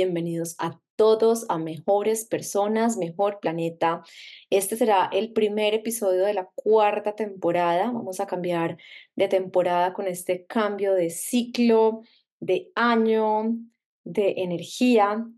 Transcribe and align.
bienvenidos 0.00 0.56
a 0.58 0.80
todos 0.96 1.44
a 1.50 1.58
Mejores 1.58 2.24
Personas, 2.24 2.96
Mejor 2.96 3.38
Planeta. 3.38 4.02
Este 4.48 4.76
será 4.76 5.10
el 5.12 5.34
primer 5.34 5.74
episodio 5.74 6.24
de 6.24 6.32
la 6.32 6.48
cuarta 6.54 7.14
temporada. 7.14 7.90
Vamos 7.92 8.18
a 8.18 8.26
cambiar 8.26 8.78
de 9.14 9.28
temporada 9.28 9.92
con 9.92 10.06
este 10.06 10.46
cambio 10.46 10.94
de 10.94 11.10
ciclo, 11.10 12.00
de 12.40 12.72
año, 12.74 13.58
de 14.04 14.36
energía. 14.38 15.28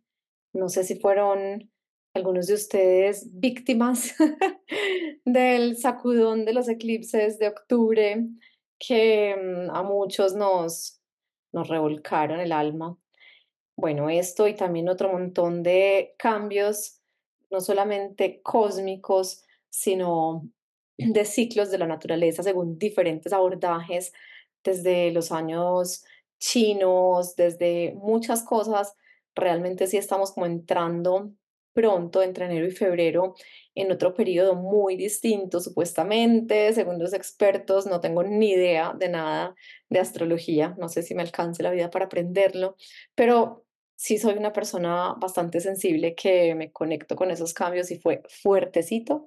No 0.52 0.68
sé 0.68 0.84
si 0.84 0.94
fueron 0.94 1.68
algunos 2.14 2.46
de 2.46 2.54
ustedes 2.54 3.28
víctimas 3.32 4.14
del 5.24 5.76
sacudón 5.76 6.44
de 6.44 6.52
los 6.52 6.68
eclipses 6.68 7.40
de 7.40 7.48
octubre 7.48 8.28
que 8.78 9.34
mm, 9.34 9.74
a 9.74 9.82
muchos 9.82 10.36
nos, 10.36 11.00
nos 11.50 11.66
revolcaron 11.66 12.38
el 12.38 12.52
alma. 12.52 12.96
Bueno, 13.78 14.10
esto 14.10 14.46
y 14.48 14.54
también 14.54 14.88
otro 14.88 15.10
montón 15.10 15.62
de 15.62 16.14
cambios, 16.18 17.00
no 17.50 17.60
solamente 17.60 18.40
cósmicos, 18.42 19.42
sino 19.70 20.48
de 20.98 21.24
ciclos 21.24 21.70
de 21.70 21.78
la 21.78 21.86
naturaleza 21.86 22.42
según 22.42 22.78
diferentes 22.78 23.32
abordajes, 23.32 24.12
desde 24.62 25.10
los 25.12 25.32
años 25.32 26.04
chinos, 26.38 27.34
desde 27.36 27.94
muchas 27.96 28.42
cosas, 28.42 28.94
realmente 29.34 29.86
sí 29.86 29.96
estamos 29.96 30.32
como 30.32 30.46
entrando 30.46 31.32
pronto, 31.72 32.22
entre 32.22 32.46
enero 32.46 32.66
y 32.66 32.70
febrero, 32.70 33.34
en 33.74 33.90
otro 33.90 34.14
periodo 34.14 34.54
muy 34.54 34.96
distinto, 34.96 35.60
supuestamente, 35.60 36.72
según 36.72 36.98
los 36.98 37.12
expertos, 37.12 37.86
no 37.86 38.00
tengo 38.00 38.22
ni 38.22 38.50
idea 38.50 38.94
de 38.98 39.08
nada 39.08 39.54
de 39.88 39.98
astrología, 39.98 40.74
no 40.78 40.88
sé 40.88 41.02
si 41.02 41.14
me 41.14 41.22
alcance 41.22 41.62
la 41.62 41.70
vida 41.70 41.90
para 41.90 42.06
aprenderlo, 42.06 42.76
pero 43.14 43.64
sí 43.96 44.18
soy 44.18 44.34
una 44.34 44.52
persona 44.52 45.14
bastante 45.18 45.60
sensible 45.60 46.14
que 46.14 46.54
me 46.54 46.72
conecto 46.72 47.16
con 47.16 47.30
esos 47.30 47.54
cambios 47.54 47.90
y 47.90 47.98
fue 47.98 48.22
fuertecito. 48.28 49.26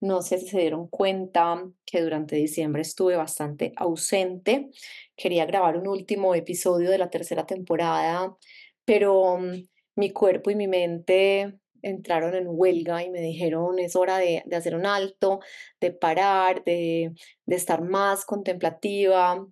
No 0.00 0.22
sé 0.22 0.38
si 0.38 0.48
se 0.48 0.60
dieron 0.60 0.88
cuenta 0.88 1.62
que 1.84 2.02
durante 2.02 2.36
diciembre 2.36 2.82
estuve 2.82 3.16
bastante 3.16 3.72
ausente. 3.76 4.70
Quería 5.16 5.46
grabar 5.46 5.76
un 5.76 5.88
último 5.88 6.34
episodio 6.34 6.90
de 6.90 6.98
la 6.98 7.10
tercera 7.10 7.46
temporada, 7.46 8.36
pero 8.84 9.38
mm, 9.38 9.66
mi 9.96 10.10
cuerpo 10.10 10.50
y 10.50 10.56
mi 10.56 10.68
mente 10.68 11.58
entraron 11.84 12.34
en 12.34 12.46
huelga 12.48 13.04
y 13.04 13.10
me 13.10 13.20
dijeron 13.20 13.78
es 13.78 13.94
hora 13.96 14.18
de, 14.18 14.42
hacer 14.52 14.74
un 14.74 14.86
alto, 14.86 15.40
de 15.80 15.92
parar, 15.92 16.64
de, 16.64 17.12
estar 17.46 17.82
más 17.82 18.24
contemplativa. 18.24 19.46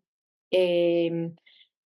Em, 0.51 1.37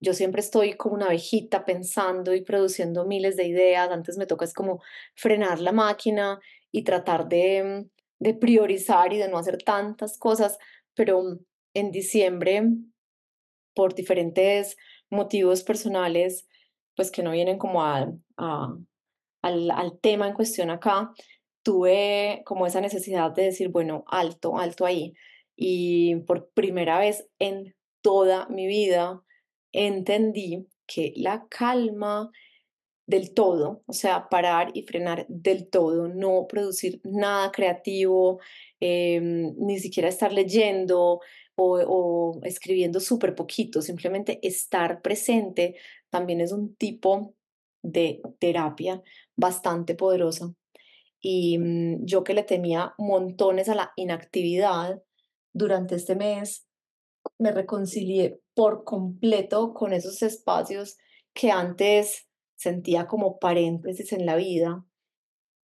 yo 0.00 0.14
siempre 0.14 0.40
estoy 0.40 0.74
como 0.74 0.94
una 0.94 1.06
abejita 1.06 1.64
pensando 1.64 2.34
y 2.34 2.42
produciendo 2.42 3.06
miles 3.06 3.36
de 3.36 3.46
ideas. 3.46 3.90
Antes 3.90 4.18
me 4.18 4.26
toca 4.26 4.44
es 4.44 4.54
como 4.54 4.82
frenar 5.14 5.60
la 5.60 5.72
máquina 5.72 6.40
y 6.70 6.84
tratar 6.84 7.28
de, 7.28 7.86
de 8.18 8.34
priorizar 8.34 9.12
y 9.12 9.18
de 9.18 9.28
no 9.28 9.38
hacer 9.38 9.58
tantas 9.58 10.18
cosas, 10.18 10.58
pero 10.94 11.38
en 11.74 11.90
diciembre, 11.90 12.62
por 13.74 13.94
diferentes 13.94 14.76
motivos 15.10 15.62
personales, 15.62 16.48
pues 16.94 17.10
que 17.10 17.22
no 17.22 17.32
vienen 17.32 17.58
como 17.58 17.82
a, 17.82 18.10
al, 19.46 19.98
tema 20.00 20.28
en 20.28 20.34
cuestión 20.34 20.70
acá, 20.70 21.12
tuve 21.62 22.42
como 22.44 22.66
esa 22.66 22.80
necesidad 22.80 23.32
de 23.32 23.44
decir, 23.44 23.68
bueno, 23.68 24.04
alto, 24.08 24.58
alto 24.58 24.86
ahí. 24.86 25.14
Y 25.56 26.16
por 26.26 26.50
primera 26.50 26.98
vez 26.98 27.26
en 27.38 27.74
toda 28.02 28.46
mi 28.48 28.66
vida 28.66 29.22
entendí 29.72 30.68
que 30.86 31.12
la 31.16 31.46
calma 31.48 32.30
del 33.06 33.34
todo, 33.34 33.82
o 33.86 33.92
sea, 33.92 34.28
parar 34.28 34.70
y 34.74 34.82
frenar 34.82 35.26
del 35.28 35.68
todo, 35.68 36.08
no 36.08 36.46
producir 36.48 37.00
nada 37.04 37.52
creativo, 37.52 38.40
em, 38.80 39.54
ni 39.58 39.78
siquiera 39.78 40.08
estar 40.08 40.32
leyendo 40.32 41.20
o, 41.54 41.78
o 41.78 42.40
escribiendo 42.42 42.98
súper 43.00 43.34
poquito, 43.34 43.80
simplemente 43.80 44.40
estar 44.42 45.02
presente 45.02 45.76
también 46.10 46.40
es 46.40 46.52
un 46.52 46.74
tipo 46.76 47.35
de 47.86 48.20
terapia 48.38 49.02
bastante 49.36 49.94
poderosa. 49.94 50.52
Y 51.20 51.58
mm, 51.58 52.04
yo 52.04 52.24
que 52.24 52.34
le 52.34 52.42
temía 52.42 52.94
montones 52.98 53.68
a 53.68 53.74
la 53.74 53.92
inactividad 53.96 55.02
durante 55.52 55.94
este 55.94 56.16
mes, 56.16 56.66
me 57.38 57.52
reconcilié 57.52 58.40
por 58.54 58.84
completo 58.84 59.74
con 59.74 59.92
esos 59.92 60.22
espacios 60.22 60.96
que 61.32 61.50
antes 61.50 62.28
sentía 62.56 63.06
como 63.06 63.38
paréntesis 63.38 64.12
en 64.12 64.26
la 64.26 64.36
vida. 64.36 64.84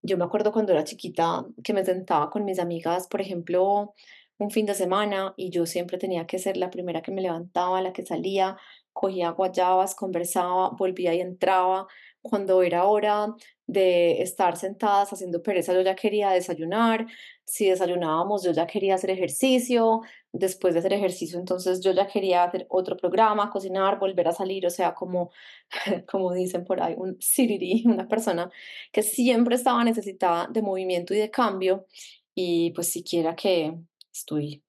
Yo 0.03 0.19
me 0.19 0.25
acuerdo 0.25 0.53
cuando 0.53 0.73
era 0.73 0.85
chiquita 0.85 1.47
que 1.63 1.73
me 1.73 1.85
sentaba 1.85 2.31
con 2.31 2.45
mis 2.45 2.59
amigas, 2.59 3.07
por 3.07 3.21
ejemplo, 3.21 3.95
un 4.39 4.51
fin 4.51 4.67
de 4.67 4.75
semana 4.75 5.35
y 5.37 5.51
yo 5.51 5.67
siempre 5.67 5.99
tenía 5.99 6.27
que 6.27 6.39
ser 6.39 6.57
la 6.57 6.71
primera 6.71 7.03
que 7.03 7.13
me 7.13 7.23
levantaba, 7.23 7.81
la 7.81 7.93
que 7.93 8.05
salía, 8.05 8.57
cogía 8.93 9.31
guayabas, 9.31 9.95
conversaba, 9.95 10.71
volvía 10.71 11.15
y 11.15 11.21
entraba, 11.21 11.87
cuando 12.23 12.63
era 12.63 12.85
hora 12.85 13.35
de 13.67 14.23
estar 14.23 14.57
sentadas 14.57 15.13
haciendo 15.13 15.43
pereza, 15.43 15.73
yo 15.75 15.83
ya 15.83 15.95
quería 15.95 16.31
desayunar, 16.31 17.07
si 17.45 17.69
desayunábamos, 17.69 18.45
yo 18.45 18.53
ya 18.53 18.67
quería 18.67 18.95
hacer 18.95 19.11
ejercicio, 19.11 20.03
después 20.33 20.73
de 20.75 20.81
hacer 20.81 20.93
ejercicio, 20.93 21.39
entonces 21.39 21.81
yo 21.81 21.93
ya 21.93 22.07
quería 22.07 22.45
hacer 22.45 22.67
otro 22.71 22.97
programa, 22.97 23.51
cocinar, 23.51 23.99
volver 23.99 24.29
a 24.29 24.33
salir, 24.33 24.67
o 24.67 24.71
sea, 24.71 24.95
como, 24.95 25.31
como 26.11 26.33
dicen 26.33 26.65
por 26.65 26.81
ahí, 26.83 26.95
un 26.97 27.21
siriri, 27.21 27.85
una 27.87 28.09
persona 28.09 28.51
que 28.93 29.03
siempre 29.03 29.57
estaba 29.57 29.85
necesitada 29.85 30.49
de 30.49 30.63
movimiento 30.63 31.15
y 31.15 31.19
de 31.19 31.31
cambio, 31.31 31.87
y 32.35 32.71
pues 32.73 32.89
siquiera 32.89 33.37
que 33.37 33.75
estoy 34.13 34.63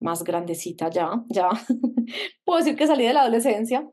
más 0.00 0.24
grandecita 0.24 0.90
ya, 0.90 1.24
ya, 1.28 1.48
puedo 2.44 2.58
decir 2.58 2.76
que 2.76 2.86
salí 2.86 3.04
de 3.04 3.12
la 3.12 3.22
adolescencia, 3.22 3.88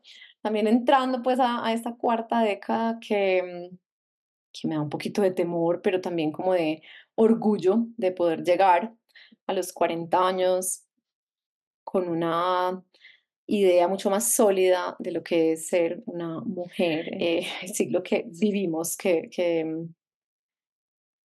también 0.46 0.68
entrando 0.68 1.24
pues 1.24 1.40
a, 1.42 1.74
esta 1.74 1.96
cuarta 1.96 2.42
década 2.42 3.00
que, 3.00 3.42
mm, 3.72 3.78
que 4.54 4.68
me 4.68 4.76
da 4.76 4.82
un 4.82 4.90
poquito 4.92 5.24
de 5.24 5.32
temor, 5.32 5.82
pero 5.82 6.02
también 6.02 6.32
como 6.32 6.54
de 6.54 6.84
orgullo 7.16 7.88
de 7.98 8.12
poder 8.12 8.44
llegar 8.44 8.94
a 9.48 9.54
los 9.54 9.74
40 9.74 10.28
años 10.28 10.84
con 11.84 12.08
una 12.08 12.80
idea 13.48 13.88
mucho 13.88 14.12
más 14.12 14.34
sólida 14.34 14.96
de 15.00 15.14
lo 15.14 15.24
que 15.24 15.54
es 15.54 15.68
ser 15.68 16.04
una 16.06 16.42
mujer, 16.42 17.10
eh, 17.20 17.48
el 17.64 17.74
siglo 17.74 18.04
que 18.04 18.26
vivimos, 18.28 18.96
que, 18.98 19.28
que, 19.32 19.66
mm, 19.66 19.96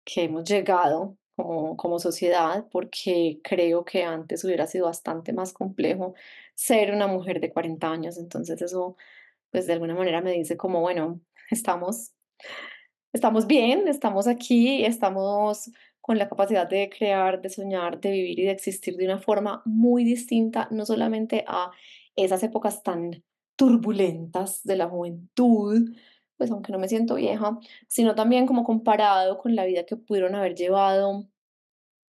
que 0.06 0.24
hemos 0.24 0.46
llegado 0.46 1.18
como, 1.36 1.76
como 1.76 2.00
sociedad, 2.00 2.68
porque 2.72 3.42
creo 3.44 3.84
que 3.84 4.04
antes 4.04 4.46
hubiera 4.46 4.66
sido 4.66 4.86
bastante 4.86 5.34
más 5.34 5.52
complejo 5.52 6.14
ser 6.60 6.94
una 6.94 7.08
mujer 7.08 7.40
de 7.40 7.52
40 7.52 7.90
años. 7.90 8.18
Entonces 8.18 8.62
eso, 8.62 8.98
pues 9.52 9.68
de 9.68 9.74
alguna 9.74 9.96
manera 9.96 10.22
me 10.22 10.32
dice 10.34 10.58
como, 10.58 10.82
bueno, 10.82 11.22
estamos, 11.52 12.12
estamos 13.14 13.48
bien, 13.48 13.88
estamos 13.88 14.28
aquí, 14.28 14.86
estamos 14.86 15.72
con 16.02 16.18
la 16.18 16.30
capacidad 16.30 16.68
de 16.68 16.90
crear, 16.90 17.42
de 17.42 17.50
soñar, 17.50 18.00
de 18.00 18.12
vivir 18.12 18.40
y 18.40 18.46
de 18.46 18.52
existir 18.52 18.96
de 18.96 19.06
una 19.06 19.20
forma 19.20 19.62
muy 19.66 20.04
distinta, 20.04 20.68
no 20.72 20.86
solamente 20.86 21.46
a 21.48 21.72
esas 22.16 22.44
épocas 22.44 22.84
tan 22.84 23.24
turbulentas 23.56 24.64
de 24.64 24.76
la 24.76 24.88
juventud, 24.88 25.96
pues 26.38 26.50
aunque 26.52 26.72
no 26.72 26.80
me 26.80 26.88
siento 26.88 27.16
vieja, 27.16 27.60
sino 27.88 28.16
también 28.16 28.48
como 28.48 28.64
comparado 28.64 29.38
con 29.38 29.56
la 29.56 29.66
vida 29.66 29.86
que 29.86 29.98
pudieron 29.98 30.36
haber 30.36 30.56
llevado 30.56 31.28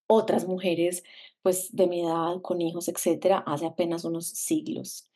otras 0.06 0.46
mujeres 0.46 1.02
pues 1.42 1.74
de 1.74 1.86
mi 1.86 2.02
edad, 2.02 2.40
con 2.42 2.60
hijos, 2.60 2.88
etcétera, 2.88 3.42
hace 3.46 3.66
apenas 3.66 4.04
unos 4.04 4.28
siglos. 4.28 5.10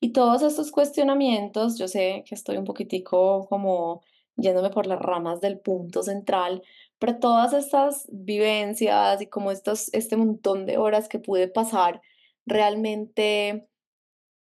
Y 0.00 0.12
todos 0.12 0.42
estos 0.42 0.70
cuestionamientos, 0.70 1.78
yo 1.78 1.88
sé 1.88 2.24
que 2.26 2.34
estoy 2.34 2.56
un 2.56 2.64
poquitico 2.64 3.46
como 3.48 4.02
yéndome 4.36 4.70
por 4.70 4.86
las 4.86 5.00
ramas 5.00 5.40
del 5.40 5.58
punto 5.58 6.02
central, 6.02 6.62
pero 6.98 7.18
todas 7.18 7.52
estas 7.52 8.06
vivencias 8.12 9.20
y 9.20 9.26
como 9.26 9.50
estos, 9.50 9.92
este 9.92 10.16
montón 10.16 10.66
de 10.66 10.78
horas 10.78 11.08
que 11.08 11.18
pude 11.18 11.48
pasar 11.48 12.00
realmente 12.46 13.68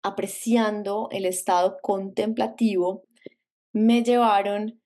apreciando 0.04 1.09
el 1.12 1.25
estado 1.25 1.77
contemplativo 1.81 3.04
me 3.74 4.04
llevaron 4.04 4.81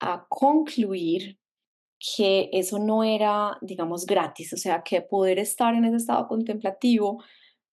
a 0.00 0.26
concluir 0.28 1.38
que 1.98 2.50
eso 2.52 2.78
no 2.78 3.02
era, 3.02 3.56
digamos, 3.62 4.04
gratis, 4.04 4.52
o 4.52 4.56
sea, 4.56 4.82
que 4.82 5.00
poder 5.00 5.38
estar 5.38 5.74
en 5.74 5.84
ese 5.86 5.96
estado 5.96 6.28
contemplativo, 6.28 7.22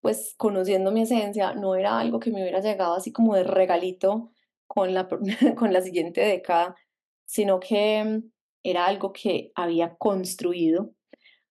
pues 0.04 0.36
conociendo 0.38 0.92
mi 0.92 1.04
esencia, 1.04 1.54
no 1.54 1.76
era 1.76 1.98
algo 1.98 2.20
que 2.20 2.30
me 2.30 2.42
hubiera 2.42 2.60
llegado 2.60 2.94
así 2.94 3.14
como 3.14 3.36
de 3.36 3.46
regalito 3.46 4.34
con 4.68 4.94
la, 4.94 5.08
con 5.56 5.72
la 5.72 5.82
siguiente 5.82 6.20
década, 6.20 6.76
sino 7.26 7.62
que 7.62 8.04
mm, 8.04 8.32
era 8.64 8.86
algo 8.86 9.14
que 9.14 9.54
había 9.56 9.96
construido 9.96 10.94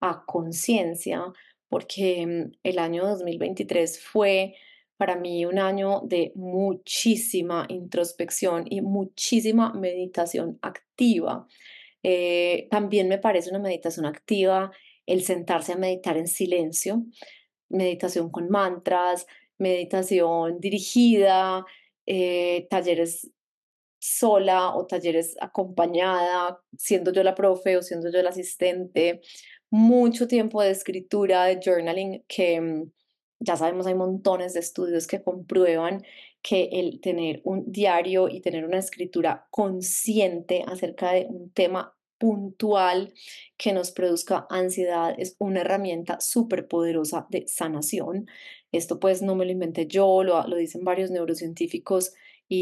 a 0.03 0.25
conciencia, 0.27 1.25
porque 1.71 2.27
mm, 2.27 2.53
el 2.63 2.79
año 2.79 3.07
2023 3.07 4.05
fue 4.05 4.55
para 4.99 5.17
mí 5.17 5.47
un 5.47 5.59
año 5.59 6.03
de 6.05 6.33
muchísima 6.35 7.65
introspección 7.71 8.67
y 8.69 8.83
muchísima 8.83 9.73
meditación 9.73 10.59
activa. 10.61 11.47
Eh, 12.03 12.69
también 12.71 13.09
me 13.09 13.17
parece 13.17 13.49
una 13.49 13.61
meditación 13.61 14.05
activa 14.05 14.73
el 15.07 15.23
sentarse 15.23 15.73
a 15.73 15.77
meditar 15.77 16.19
en 16.19 16.27
silencio, 16.27 17.05
meditación 17.73 18.31
con 18.31 18.49
mantras, 18.49 19.27
meditación 19.59 20.61
dirigida, 20.61 21.65
eh, 22.07 22.67
talleres 22.71 23.31
sola 23.99 24.75
o 24.75 24.87
talleres 24.87 25.37
acompañada, 25.41 26.61
siendo 26.77 27.13
yo 27.13 27.23
la 27.23 27.35
profe 27.35 27.77
o 27.77 27.83
siendo 27.83 28.11
yo 28.11 28.19
el 28.21 28.27
asistente, 28.27 29.21
mucho 29.71 30.27
tiempo 30.29 30.61
de 30.63 30.71
escritura, 30.71 31.45
de 31.45 31.61
journaling, 31.65 32.25
que 32.29 32.61
mm, 32.61 32.91
ya 33.41 33.57
sabemos 33.57 33.87
hay 33.87 33.95
montones 33.95 34.55
de 34.55 34.61
estudios 34.61 35.07
que 35.07 35.23
comprueban 35.23 36.03
que 36.43 36.69
el 36.73 37.01
tener 37.01 37.41
un 37.45 37.71
diario 37.71 38.29
y 38.29 38.41
tener 38.41 38.65
una 38.65 38.79
escritura 38.79 39.47
consciente 39.51 40.65
acerca 40.67 41.13
de 41.13 41.27
un 41.29 41.51
tema 41.53 41.95
puntual 42.23 43.13
que 43.57 43.73
nos 43.73 43.91
produzca 43.91 44.47
ansiedad 44.49 45.13
es 45.19 45.35
una 45.41 45.63
herramienta 45.63 46.21
súper 46.21 46.69
poderosa 46.69 47.27
de 47.31 47.49
sanación. 47.49 48.29
Esto 48.71 49.01
pues 49.01 49.23
no 49.23 49.35
me 49.35 49.45
lo 49.45 49.51
inventé 49.51 49.89
yo, 49.89 50.23
lo, 50.23 50.45
dicen 50.57 50.85
varios 50.85 51.11
neurocientíficos 51.11 52.13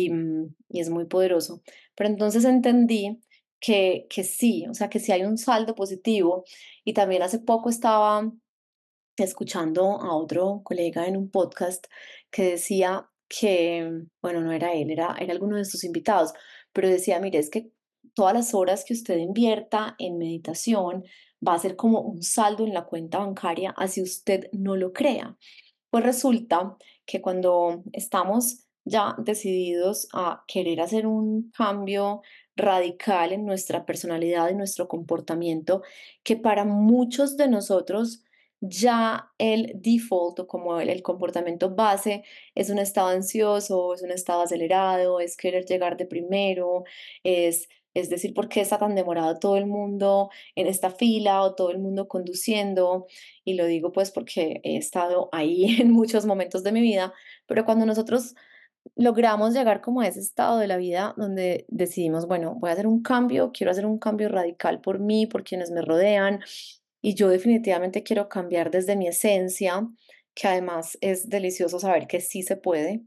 Mm, 0.09 0.47
y, 0.69 0.81
es 0.81 0.91
muy 0.91 1.07
poderoso. 1.07 1.63
Pero 1.95 2.11
entonces 2.11 2.45
entendí 2.45 3.21
que, 3.61 4.07
que 4.11 4.25
sí, 4.25 4.67
o 4.69 4.75
sea, 4.75 4.89
que 4.89 5.01
sí 5.01 5.13
hay 5.13 5.25
un 5.25 5.39
saldo 5.39 5.75
positivo. 5.75 6.45
Y 6.85 6.95
también 6.95 7.23
hace 7.23 7.39
poco 7.41 7.71
estaba 7.71 8.31
escuchando 9.17 10.01
a 10.01 10.15
otro 10.17 10.63
colega 10.65 11.07
en 11.07 11.17
un 11.17 11.31
podcast 11.31 11.87
que 12.31 12.45
decía 12.53 13.11
que, 13.29 14.05
bueno, 14.23 14.41
no 14.41 14.53
era 14.53 14.73
él, 14.75 14.91
era, 14.91 15.17
era 15.21 15.33
alguno 15.33 15.57
de 15.57 15.65
sus 15.65 15.85
invitados, 15.85 16.33
pero 16.73 16.89
decía, 16.89 17.21
mire, 17.21 17.39
es 17.39 17.51
que 17.51 17.71
todas 18.15 18.35
las 18.35 18.55
horas 18.55 18.85
que 18.85 18.95
usted 18.95 19.19
invierta 19.19 19.95
en 19.99 20.19
meditación 20.19 21.05
va 21.47 21.55
a 21.55 21.59
ser 21.59 21.77
como 21.77 22.01
un 22.01 22.23
saldo 22.23 22.65
en 22.65 22.75
la 22.75 22.85
cuenta 22.85 23.19
bancaria, 23.19 23.75
así 23.77 24.03
usted 24.03 24.49
no 24.53 24.77
lo 24.77 24.93
crea. 24.93 25.37
Pues 25.91 26.05
resulta 26.05 26.77
que 27.07 27.21
cuando 27.21 27.83
estamos 27.93 28.67
ya 28.85 29.15
decididos 29.19 30.09
a 30.13 30.45
querer 30.47 30.81
hacer 30.81 31.07
un 31.07 31.51
cambio 31.57 32.23
radical 32.57 33.33
en 33.33 33.47
nuestra 33.47 33.87
personalidad, 33.87 34.51
y 34.51 34.55
nuestro 34.55 34.89
comportamiento, 34.89 35.83
que 36.23 36.37
para 36.37 36.65
muchos 36.65 37.37
de 37.37 37.49
nosotros 37.49 38.23
ya 38.61 39.31
el 39.39 39.73
default 39.77 40.41
o 40.41 40.47
como 40.47 40.81
el, 40.81 41.03
comportamiento 41.03 41.75
base 41.75 42.25
es 42.55 42.69
un 42.69 42.79
estado 42.79 43.09
ansioso, 43.09 43.95
es 43.95 44.03
un 44.03 44.11
estado 44.11 44.43
acelerado, 44.43 45.21
es 45.21 45.37
querer 45.37 45.65
llegar 45.65 45.97
de 45.97 46.07
primero, 46.07 46.85
es, 47.25 47.69
es 47.95 48.11
decir, 48.11 48.35
¿por 48.35 48.49
qué 48.49 48.61
está 48.61 48.79
tan 48.79 48.95
demorado 48.95 49.39
todo 49.39 49.57
el 49.57 49.67
mundo 49.67 50.31
en 50.55 50.67
esta 50.67 50.91
fila 50.91 51.43
o 51.43 51.55
todo 51.55 51.71
el 51.71 51.79
mundo 51.79 52.09
conduciendo? 52.09 53.07
Y 53.45 53.55
lo 53.55 53.67
digo 53.67 53.93
pues 53.93 54.11
porque 54.11 54.61
he 54.65 54.77
estado 54.77 55.29
ahí 55.33 55.65
en 55.81 55.91
muchos 55.91 56.27
momentos 56.27 56.63
de 56.63 56.73
mi 56.73 56.81
vida, 56.81 57.13
pero 57.47 57.65
cuando 57.65 57.87
nosotros 57.87 58.35
logramos 58.97 59.55
llegar 59.55 59.81
como 59.81 60.01
a 60.01 60.09
ese 60.09 60.21
estado 60.21 60.59
de 60.59 60.67
la 60.67 60.77
vida 60.77 61.15
donde 61.17 61.67
decidimos, 61.69 62.27
bueno, 62.27 62.55
voy 62.59 62.71
a 62.71 62.73
hacer 62.75 62.87
un 62.87 63.03
cambio, 63.03 63.53
quiero 63.53 63.71
hacer 63.71 63.87
un 63.87 63.99
cambio 63.99 64.29
radical 64.29 64.81
por 64.81 64.99
mí, 64.99 65.27
por 65.27 65.45
quienes 65.45 65.71
me 65.71 65.83
rodean, 65.83 66.41
y 67.03 67.15
yo 67.15 67.29
definitivamente 67.29 68.03
quiero 68.03 68.29
cambiar 68.29 68.71
desde 68.71 68.97
mi 68.97 69.09
esencia, 69.09 69.87
que 70.35 70.49
además 70.49 70.99
es 71.01 71.29
delicioso 71.29 71.79
saber 71.81 72.07
que 72.07 72.21
sí 72.21 72.43
se 72.43 72.57
puede. 72.57 73.03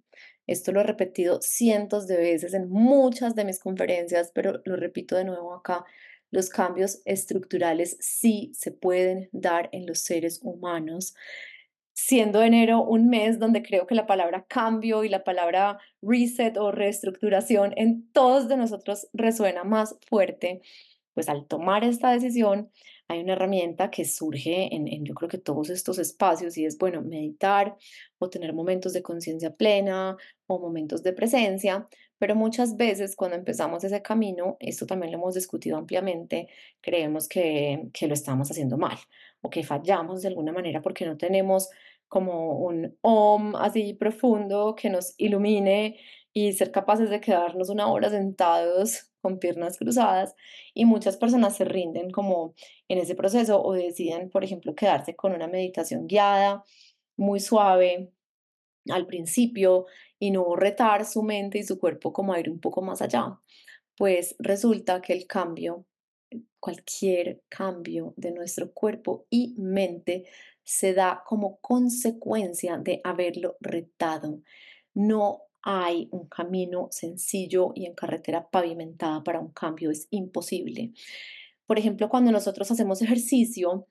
Esto 0.47 0.71
lo 0.71 0.81
he 0.81 0.83
repetido 0.83 1.41
cientos 1.41 2.07
de 2.07 2.17
veces 2.17 2.53
en 2.53 2.69
muchas 2.69 3.35
de 3.35 3.45
mis 3.45 3.59
conferencias, 3.59 4.31
pero 4.33 4.61
lo 4.65 4.75
repito 4.75 5.15
de 5.15 5.25
nuevo 5.25 5.53
acá. 5.53 5.85
Los 6.31 6.49
cambios 6.49 7.01
estructurales 7.05 7.97
sí 7.99 8.51
se 8.55 8.71
pueden 8.71 9.29
dar 9.31 9.69
en 9.71 9.85
los 9.85 9.99
seres 9.99 10.39
humanos 10.41 11.13
siendo 11.93 12.41
enero 12.41 12.81
un 12.81 13.07
mes 13.07 13.39
donde 13.39 13.61
creo 13.61 13.87
que 13.87 13.95
la 13.95 14.07
palabra 14.07 14.45
cambio 14.47 15.03
y 15.03 15.09
la 15.09 15.23
palabra 15.23 15.77
reset 16.01 16.57
o 16.57 16.71
reestructuración 16.71 17.73
en 17.77 18.11
todos 18.11 18.47
de 18.47 18.57
nosotros 18.57 19.07
resuena 19.13 19.63
más 19.63 19.95
fuerte, 20.07 20.61
pues 21.13 21.29
al 21.29 21.45
tomar 21.45 21.83
esta 21.83 22.11
decisión 22.11 22.71
hay 23.07 23.19
una 23.19 23.33
herramienta 23.33 23.91
que 23.91 24.05
surge 24.05 24.73
en, 24.73 24.87
en 24.87 25.05
yo 25.05 25.13
creo 25.13 25.29
que 25.29 25.37
todos 25.37 25.69
estos 25.69 25.99
espacios 25.99 26.57
y 26.57 26.65
es, 26.65 26.77
bueno, 26.77 27.01
meditar 27.01 27.75
o 28.17 28.29
tener 28.29 28.53
momentos 28.53 28.93
de 28.93 29.03
conciencia 29.03 29.53
plena 29.55 30.17
o 30.47 30.59
momentos 30.59 31.03
de 31.03 31.13
presencia, 31.13 31.87
pero 32.17 32.35
muchas 32.35 32.77
veces 32.77 33.15
cuando 33.15 33.35
empezamos 33.35 33.83
ese 33.83 34.01
camino, 34.01 34.57
esto 34.59 34.85
también 34.85 35.11
lo 35.11 35.17
hemos 35.17 35.35
discutido 35.35 35.77
ampliamente, 35.77 36.47
creemos 36.81 37.27
que, 37.27 37.89
que 37.93 38.07
lo 38.07 38.13
estamos 38.13 38.49
haciendo 38.49 38.77
mal 38.77 38.97
o 39.41 39.49
que 39.49 39.63
fallamos 39.63 40.21
de 40.21 40.29
alguna 40.29 40.53
manera 40.53 40.81
porque 40.81 41.05
no 41.05 41.17
tenemos 41.17 41.69
como 42.07 42.59
un 42.59 42.95
om 43.01 43.55
así 43.55 43.93
profundo 43.95 44.75
que 44.75 44.89
nos 44.89 45.15
ilumine 45.17 45.99
y 46.31 46.53
ser 46.53 46.71
capaces 46.71 47.09
de 47.09 47.19
quedarnos 47.19 47.69
una 47.69 47.87
hora 47.87 48.09
sentados 48.09 49.12
con 49.23 49.39
piernas 49.39 49.77
cruzadas 49.77 50.35
y 50.75 50.85
muchas 50.85 51.17
personas 51.17 51.55
se 51.55 51.65
rinden 51.65 52.11
como 52.11 52.53
en 52.89 52.99
ese 52.99 53.15
proceso 53.15 53.63
o 53.63 53.73
deciden, 53.73 54.29
por 54.29 54.43
ejemplo, 54.43 54.75
quedarse 54.75 55.15
con 55.15 55.31
una 55.31 55.47
meditación 55.47 56.07
guiada, 56.07 56.65
muy 57.17 57.39
suave 57.39 58.11
al 58.89 59.07
principio 59.07 59.85
y 60.19 60.31
no 60.31 60.55
retar 60.57 61.05
su 61.05 61.23
mente 61.23 61.57
y 61.57 61.63
su 61.63 61.79
cuerpo 61.79 62.11
como 62.11 62.33
a 62.33 62.39
ir 62.39 62.49
un 62.49 62.59
poco 62.59 62.81
más 62.81 63.01
allá. 63.01 63.39
Pues 63.97 64.35
resulta 64.39 65.01
que 65.01 65.13
el 65.13 65.25
cambio 65.25 65.85
cualquier 66.59 67.43
cambio 67.49 68.13
de 68.17 68.31
nuestro 68.31 68.71
cuerpo 68.71 69.25
y 69.29 69.53
mente 69.57 70.25
se 70.63 70.93
da 70.93 71.23
como 71.25 71.59
consecuencia 71.59 72.77
de 72.77 73.01
haberlo 73.03 73.57
retado. 73.59 74.41
No 74.93 75.41
hay 75.63 76.09
un 76.11 76.27
camino 76.27 76.89
sencillo 76.91 77.71
y 77.73 77.85
en 77.85 77.95
carretera 77.95 78.49
pavimentada 78.49 79.23
para 79.23 79.39
un 79.39 79.51
cambio, 79.51 79.91
es 79.91 80.07
imposible. 80.11 80.91
Por 81.65 81.79
ejemplo, 81.79 82.09
cuando 82.09 82.31
nosotros 82.31 82.69
hacemos 82.69 83.01
ejercicio, 83.01 83.87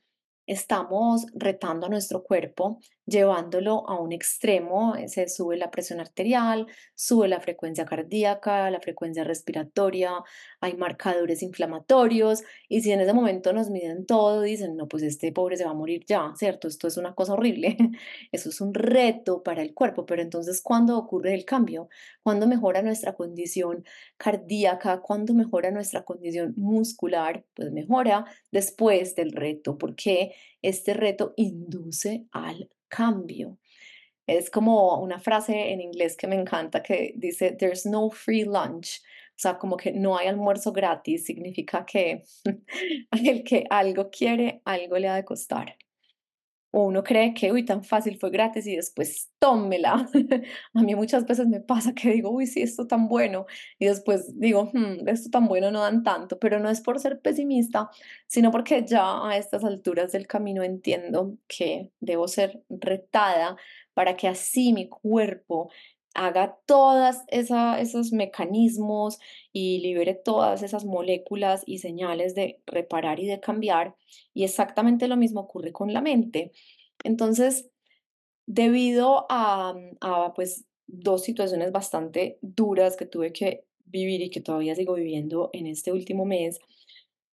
estamos 0.46 1.26
retando 1.34 1.86
a 1.86 1.88
nuestro 1.90 2.22
cuerpo, 2.22 2.78
llevándolo 3.06 3.88
a 3.88 4.00
un 4.00 4.12
extremo, 4.12 4.94
eh, 4.96 5.08
se 5.08 5.28
sube 5.28 5.56
la 5.56 5.70
presión 5.70 6.00
arterial, 6.00 6.66
sube 6.94 7.28
la 7.28 7.40
frecuencia 7.40 7.84
cardíaca, 7.84 8.70
la 8.70 8.80
frecuencia 8.80 9.24
respiratoria, 9.24 10.12
hay 10.60 10.76
marcadores 10.76 11.42
inflamatorios 11.42 12.42
y 12.68 12.82
si 12.82 12.92
en 12.92 13.00
ese 13.00 13.12
momento 13.12 13.52
nos 13.52 13.70
miden 13.70 14.06
todo, 14.06 14.42
dicen, 14.42 14.76
no, 14.76 14.88
pues 14.88 15.02
este 15.02 15.32
pobre 15.32 15.56
se 15.56 15.64
va 15.64 15.70
a 15.72 15.74
morir 15.74 16.04
ya, 16.06 16.32
¿cierto? 16.36 16.68
Esto 16.68 16.88
es 16.88 16.96
una 16.96 17.14
cosa 17.14 17.34
horrible, 17.34 17.76
eso 18.32 18.48
es 18.50 18.60
un 18.60 18.74
reto 18.74 19.42
para 19.42 19.62
el 19.62 19.74
cuerpo, 19.74 20.06
pero 20.06 20.22
entonces, 20.22 20.60
¿cuándo 20.62 20.96
ocurre 20.96 21.34
el 21.34 21.44
cambio? 21.44 21.88
¿Cuándo 22.22 22.46
mejora 22.46 22.82
nuestra 22.82 23.14
condición 23.14 23.84
cardíaca? 24.16 25.00
¿Cuándo 25.00 25.34
mejora 25.34 25.70
nuestra 25.70 26.04
condición 26.04 26.54
muscular? 26.56 27.44
Pues 27.54 27.72
mejora 27.72 28.26
después 28.50 29.14
del 29.16 29.32
reto, 29.32 29.78
porque 29.78 30.34
este 30.62 30.94
reto 30.94 31.34
induce 31.36 32.26
al 32.30 32.70
cambio. 32.92 33.58
Es 34.26 34.50
como 34.50 35.00
una 35.00 35.18
frase 35.18 35.72
en 35.72 35.80
inglés 35.80 36.16
que 36.16 36.28
me 36.28 36.36
encanta 36.36 36.82
que 36.82 37.14
dice, 37.16 37.52
there's 37.52 37.86
no 37.86 38.10
free 38.10 38.44
lunch. 38.44 39.00
O 39.30 39.38
sea, 39.42 39.58
como 39.58 39.76
que 39.76 39.92
no 39.92 40.16
hay 40.16 40.28
almuerzo 40.28 40.72
gratis, 40.72 41.24
significa 41.24 41.84
que 41.86 42.22
el 43.10 43.42
que 43.42 43.64
algo 43.70 44.10
quiere, 44.10 44.60
algo 44.64 44.98
le 44.98 45.08
ha 45.08 45.16
de 45.16 45.24
costar. 45.24 45.76
O 46.72 46.86
uno 46.86 47.04
cree 47.04 47.34
que, 47.34 47.52
uy, 47.52 47.64
tan 47.64 47.84
fácil 47.84 48.18
fue 48.18 48.30
gratis 48.30 48.66
y 48.66 48.76
después 48.76 49.30
tómela. 49.38 50.08
a 50.74 50.82
mí 50.82 50.94
muchas 50.94 51.26
veces 51.26 51.46
me 51.46 51.60
pasa 51.60 51.94
que 51.94 52.10
digo, 52.10 52.30
uy, 52.30 52.46
sí, 52.46 52.62
esto 52.62 52.86
tan 52.86 53.08
bueno. 53.08 53.46
Y 53.78 53.86
después 53.86 54.38
digo, 54.40 54.70
hmm, 54.72 55.06
esto 55.08 55.30
tan 55.30 55.46
bueno 55.48 55.70
no 55.70 55.80
dan 55.80 56.02
tanto. 56.02 56.38
Pero 56.38 56.58
no 56.60 56.70
es 56.70 56.80
por 56.80 56.98
ser 56.98 57.20
pesimista, 57.20 57.90
sino 58.26 58.50
porque 58.50 58.84
ya 58.86 59.28
a 59.28 59.36
estas 59.36 59.64
alturas 59.64 60.12
del 60.12 60.26
camino 60.26 60.62
entiendo 60.62 61.36
que 61.46 61.92
debo 62.00 62.26
ser 62.26 62.62
retada 62.70 63.56
para 63.94 64.16
que 64.16 64.28
así 64.28 64.72
mi 64.72 64.88
cuerpo 64.88 65.70
haga 66.14 66.58
todos 66.66 67.16
esos 67.28 68.12
mecanismos 68.12 69.18
y 69.52 69.80
libere 69.80 70.14
todas 70.14 70.62
esas 70.62 70.84
moléculas 70.84 71.62
y 71.66 71.78
señales 71.78 72.34
de 72.34 72.60
reparar 72.66 73.20
y 73.20 73.26
de 73.26 73.40
cambiar. 73.40 73.96
Y 74.34 74.44
exactamente 74.44 75.08
lo 75.08 75.16
mismo 75.16 75.40
ocurre 75.40 75.72
con 75.72 75.92
la 75.92 76.00
mente. 76.00 76.52
Entonces, 77.04 77.70
debido 78.46 79.26
a, 79.30 79.74
a 80.00 80.34
pues, 80.34 80.66
dos 80.86 81.22
situaciones 81.22 81.72
bastante 81.72 82.38
duras 82.42 82.96
que 82.96 83.06
tuve 83.06 83.32
que 83.32 83.64
vivir 83.84 84.22
y 84.22 84.30
que 84.30 84.40
todavía 84.40 84.74
sigo 84.74 84.94
viviendo 84.94 85.50
en 85.52 85.66
este 85.66 85.92
último 85.92 86.24
mes, 86.24 86.58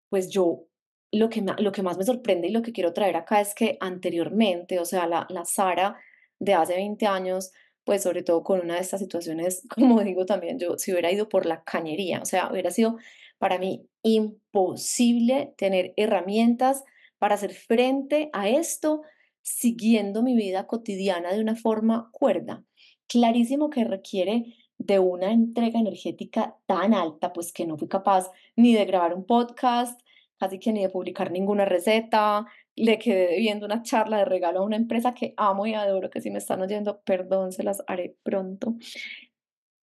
pues 0.09 0.31
yo 0.31 0.65
lo 1.11 1.29
que, 1.29 1.45
lo 1.59 1.73
que 1.73 1.83
más 1.83 1.97
me 1.97 2.05
sorprende 2.05 2.49
y 2.49 2.53
lo 2.53 2.63
que 2.63 2.73
quiero 2.73 2.93
traer 2.93 3.17
acá 3.17 3.41
es 3.41 3.55
que 3.55 3.79
anteriormente, 3.81 4.79
o 4.79 4.85
sea, 4.85 5.07
la, 5.07 5.27
la 5.31 5.45
Sara 5.45 5.97
de 6.39 6.55
hace 6.55 6.75
20 6.75 7.07
años, 7.07 7.53
pues 7.89 8.03
sobre 8.03 8.23
todo 8.23 8.43
con 8.43 8.61
una 8.61 8.75
de 8.75 8.81
estas 8.81 9.01
situaciones, 9.01 9.63
como 9.75 10.03
digo 10.03 10.27
también, 10.27 10.59
yo 10.59 10.77
si 10.77 10.93
hubiera 10.93 11.11
ido 11.11 11.31
por 11.31 11.47
la 11.47 11.65
cañería, 11.65 12.21
o 12.21 12.27
sea, 12.27 12.53
hubiera 12.53 12.71
sido 12.71 12.99
para 13.39 13.57
mí 13.59 13.89
imposible 14.03 15.55
tener 15.57 15.95
herramientas 15.97 16.85
para 17.17 17.37
hacer 17.37 17.55
frente 17.55 18.29
a 18.35 18.51
esto 18.51 19.01
siguiendo 19.41 20.23
mi 20.23 20.37
vida 20.37 20.67
cotidiana 20.67 21.33
de 21.33 21.41
una 21.41 21.57
forma 21.57 22.11
cuerda. 22.13 22.63
Clarísimo 23.07 23.71
que 23.71 23.85
requiere 23.85 24.55
de 24.77 24.99
una 24.99 25.33
entrega 25.33 25.81
energética 25.81 26.59
tan 26.67 26.93
alta, 26.93 27.33
pues 27.33 27.55
que 27.55 27.65
no 27.65 27.79
fui 27.79 27.89
capaz 27.89 28.31
ni 28.55 28.75
de 28.75 28.85
grabar 28.85 29.15
un 29.15 29.25
podcast, 29.25 29.99
casi 30.37 30.59
que 30.59 30.75
ni 30.75 30.83
de 30.83 30.91
publicar 30.91 31.31
ninguna 31.31 31.65
receta, 31.65 32.45
le 32.85 32.99
quedé 32.99 33.29
debiendo 33.29 33.67
una 33.67 33.83
charla 33.83 34.19
de 34.19 34.25
regalo 34.25 34.61
a 34.61 34.65
una 34.65 34.77
empresa 34.77 35.15
que 35.15 35.35
amo 35.37 35.67
y 35.67 35.75
adoro, 35.75 36.11
que 36.11 36.21
si 36.21 36.31
me 36.31 36.39
están 36.39 36.61
oyendo, 36.61 37.01
perdón, 37.03 37.53
se 37.53 37.63
las 37.63 37.83
haré 37.87 38.17
pronto. 38.23 38.77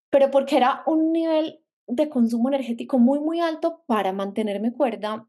Pero 0.10 0.32
porque 0.32 0.58
era 0.58 0.84
un 0.86 1.12
nivel 1.12 1.62
de 1.88 2.10
consumo 2.10 2.50
energético 2.50 3.00
muy, 3.00 3.20
muy 3.20 3.40
alto 3.40 3.84
para 3.86 4.14
mantenerme 4.14 4.74
cuerda, 4.74 5.28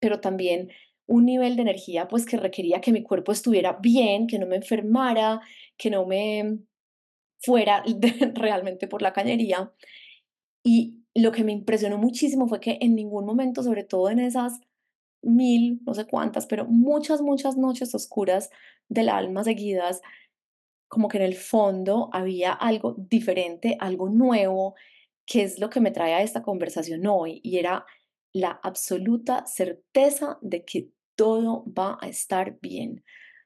pero 0.00 0.20
también 0.20 0.70
un 1.06 1.24
nivel 1.26 1.56
de 1.56 1.62
energía 1.62 2.08
pues 2.08 2.26
que 2.26 2.36
requería 2.36 2.80
que 2.80 2.92
mi 2.92 3.02
cuerpo 3.02 3.32
estuviera 3.32 3.78
bien, 3.80 4.26
que 4.26 4.38
no 4.38 4.46
me 4.46 4.56
enfermara, 4.56 5.40
que 5.76 5.90
no 5.90 6.06
me 6.06 6.58
fuera 7.38 7.82
realmente 8.34 8.88
por 8.88 9.02
la 9.02 9.12
cañería. 9.12 9.72
Y 10.64 11.04
lo 11.14 11.30
que 11.32 11.44
me 11.44 11.52
impresionó 11.52 11.98
muchísimo 11.98 12.48
fue 12.48 12.60
que 12.60 12.78
en 12.80 12.94
ningún 12.94 13.26
momento, 13.26 13.62
sobre 13.62 13.84
todo 13.84 14.10
en 14.10 14.18
esas 14.18 14.60
mil, 15.24 15.80
no 15.86 15.94
sé 15.94 16.06
cuántas, 16.06 16.46
pero 16.46 16.66
muchas, 16.66 17.20
muchas 17.20 17.56
noches 17.56 17.94
oscuras 17.94 18.50
del 18.88 19.08
alma 19.08 19.44
seguidas, 19.44 20.00
como 20.88 21.08
que 21.08 21.18
en 21.18 21.24
el 21.24 21.34
fondo 21.34 22.10
había 22.12 22.52
algo 22.52 22.94
diferente, 22.96 23.76
algo 23.80 24.08
nuevo, 24.08 24.74
que 25.26 25.42
es 25.42 25.58
lo 25.58 25.70
que 25.70 25.80
me 25.80 25.90
trae 25.90 26.14
a 26.14 26.22
esta 26.22 26.42
conversación 26.42 27.06
hoy, 27.06 27.40
y 27.42 27.58
era 27.58 27.86
la 28.32 28.60
absoluta 28.62 29.46
certeza 29.46 30.38
de 30.42 30.64
que 30.64 30.90
todo 31.16 31.64
va 31.72 31.98
a 32.00 32.08
estar 32.08 32.58
bien. 32.60 33.04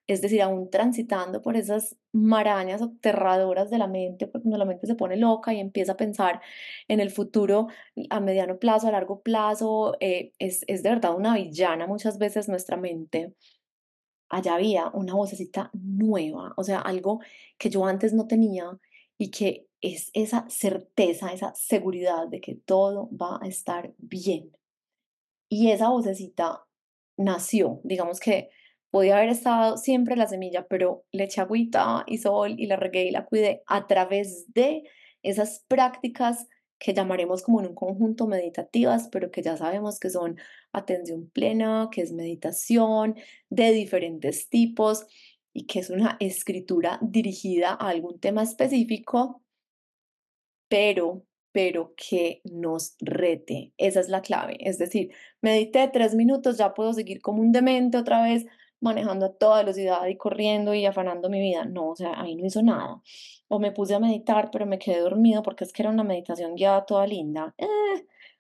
Es 0.09 0.23
decir, 0.23 0.43
aún 0.43 0.71
transitando 0.71 1.43
por 1.43 1.57
esas 1.57 1.97
marañas 2.13 2.83
aterradoras 2.83 3.71
de 3.71 3.79
la 3.79 3.87
mente, 3.87 4.27
porque 4.27 4.49
la 4.49 4.65
mente 4.65 4.87
se 4.87 4.95
pone 4.95 5.17
loca 5.19 5.53
y 5.53 5.61
empieza 5.61 5.93
a 5.93 5.97
pensar 5.97 6.41
en 6.89 7.01
el 7.01 7.11
futuro 7.11 7.69
a 8.11 8.21
mediano 8.21 8.59
plazo, 8.59 8.89
a 8.89 8.93
largo 8.93 9.21
plazo, 9.23 9.97
eh, 10.01 10.33
es, 10.39 10.65
es 10.67 10.83
de 10.83 10.91
verdad 10.91 11.15
una 11.15 11.35
villana 11.35 11.87
muchas 11.87 12.19
veces 12.19 12.49
nuestra 12.49 12.77
mente. 12.79 13.35
Allá 14.31 14.55
había 14.55 14.89
una 14.95 15.15
vocecita 15.15 15.71
nueva, 15.75 16.55
o 16.57 16.65
sea, 16.65 16.81
algo 16.81 17.21
que 17.59 17.71
yo 17.71 17.87
antes 17.87 18.15
no 18.15 18.27
tenía 18.27 18.79
y 19.19 19.31
que 19.31 19.69
es 19.81 20.11
esa 20.15 20.47
certeza, 20.49 21.33
esa 21.33 21.55
seguridad 21.55 22.29
de 22.29 22.41
que 22.41 22.55
todo 22.55 23.11
va 23.15 23.39
a 23.43 23.47
estar 23.47 23.95
bien. 23.99 24.53
Y 25.51 25.71
esa 25.71 25.91
vocecita 25.91 26.65
nació, 27.17 27.81
digamos 27.85 28.21
que 28.21 28.51
podía 28.91 29.17
haber 29.17 29.31
estado 29.31 29.77
siempre 29.77 30.17
la 30.17 30.27
semilla, 30.27 30.67
pero 30.69 31.05
le 31.13 31.25
eché 31.25 31.41
agüita 31.41 32.05
y 32.07 32.19
sol 32.19 32.55
y 32.59 32.67
la 32.67 32.77
regué 32.77 33.05
y 33.05 33.11
la 33.11 33.27
cuidé 33.27 33.63
a 33.67 33.87
través 33.87 34.53
de 34.53 34.85
esas 35.23 35.65
prácticas 35.69 36.47
que 36.79 36.95
llamaremos 36.95 37.43
como 37.43 37.61
en 37.61 37.67
un 37.69 37.75
conjunto 37.75 38.27
meditativas, 38.27 39.09
pero 39.11 39.31
que 39.31 39.43
ya 39.43 39.57
sabemos 39.57 39.99
que 39.99 40.11
son 40.11 40.37
atención 40.73 41.29
plena, 41.31 41.89
que 41.91 42.03
es 42.03 42.13
meditación 42.13 43.17
de 43.51 43.73
diferentes 43.73 44.49
tipos 44.49 45.07
y 45.53 45.67
que 45.67 45.81
es 45.81 45.91
una 45.91 46.17
escritura 46.21 47.01
dirigida 47.03 47.71
a 47.71 47.89
algún 47.89 48.21
tema 48.21 48.43
específico, 48.43 49.43
pero 50.69 51.25
pero 51.51 51.95
que 51.97 52.41
nos 52.45 52.95
rete. 53.01 53.73
Esa 53.79 53.99
es 53.99 54.09
la 54.09 54.21
clave. 54.23 54.59
Es 54.61 54.79
decir, 54.79 55.11
medité 55.41 55.89
tres 55.93 56.15
minutos, 56.15 56.57
ya 56.59 56.73
puedo 56.75 56.93
seguir 56.93 57.21
como 57.21 57.43
un 57.43 57.51
demente 57.51 57.99
otra 57.99 58.23
vez 58.23 58.47
manejando 58.81 59.27
a 59.27 59.33
toda 59.33 59.59
velocidad 59.59 60.07
y 60.07 60.17
corriendo 60.17 60.75
y 60.75 60.87
afanando 60.87 61.29
mi 61.29 61.41
vida. 61.41 61.65
No, 61.65 61.91
o 61.91 61.97
sea, 61.97 62.21
ahí 62.21 62.37
no 62.37 62.47
hizo 62.47 62.63
nada. 62.63 63.03
O 63.49 63.59
me 63.59 63.73
puse 63.73 63.95
a 63.95 64.01
meditar, 64.01 64.51
pero 64.51 64.67
me 64.67 64.79
quedé 64.79 65.01
dormido 65.01 65.43
porque 65.43 65.65
es 65.65 65.73
que 65.73 65.83
era 65.83 65.91
una 65.91 66.05
meditación 66.05 66.55
guiada 66.55 66.87
toda 66.87 67.07
linda. 67.07 67.55
Eh, 67.59 67.67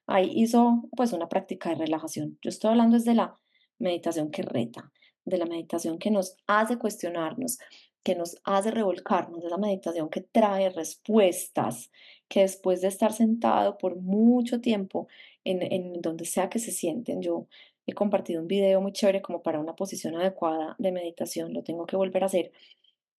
ahí 0.07 0.33
hizo 0.35 0.83
pues 0.97 1.13
una 1.13 1.29
práctica 1.29 1.71
de 1.71 1.77
relajación. 1.77 2.39
Yo 2.43 2.51
estoy 2.51 2.71
hablando 2.71 2.97
desde 2.97 3.15
la 3.15 3.37
meditación 3.79 4.31
que 4.31 4.43
reta, 4.43 4.93
de 5.25 5.39
la 5.39 5.47
meditación 5.47 5.99
que 5.99 6.11
nos 6.11 6.37
hace 6.47 6.79
cuestionarnos, 6.79 7.59
que 8.03 8.15
nos 8.15 8.37
hace 8.45 8.71
revolcarnos, 8.71 9.43
de 9.43 9.49
esa 9.49 9.59
meditación 9.59 10.09
que 10.09 10.23
trae 10.23 10.71
respuestas, 10.71 11.91
que 12.29 12.41
después 12.41 12.81
de 12.81 12.89
estar 12.89 13.13
sentado 13.13 13.77
por 13.79 13.97
mucho 13.97 14.61
tiempo 14.61 15.09
en, 15.45 15.63
en 15.63 16.01
donde 16.01 16.25
sea 16.25 16.49
que 16.49 16.59
se 16.59 16.73
sienten, 16.73 17.21
yo 17.23 17.47
he 17.89 17.95
compartido 17.95 18.43
un 18.43 18.49
video 18.49 18.81
muy 18.83 18.93
chévere 18.93 19.23
como 19.23 19.43
para 19.43 19.59
una 19.61 19.75
posición 19.75 20.15
adecuada 20.15 20.77
de 20.79 20.93
meditación, 20.93 21.55
lo 21.55 21.63
tengo 21.63 21.87
que 21.87 21.97
volver 21.97 22.23
a 22.23 22.27
hacer, 22.27 22.53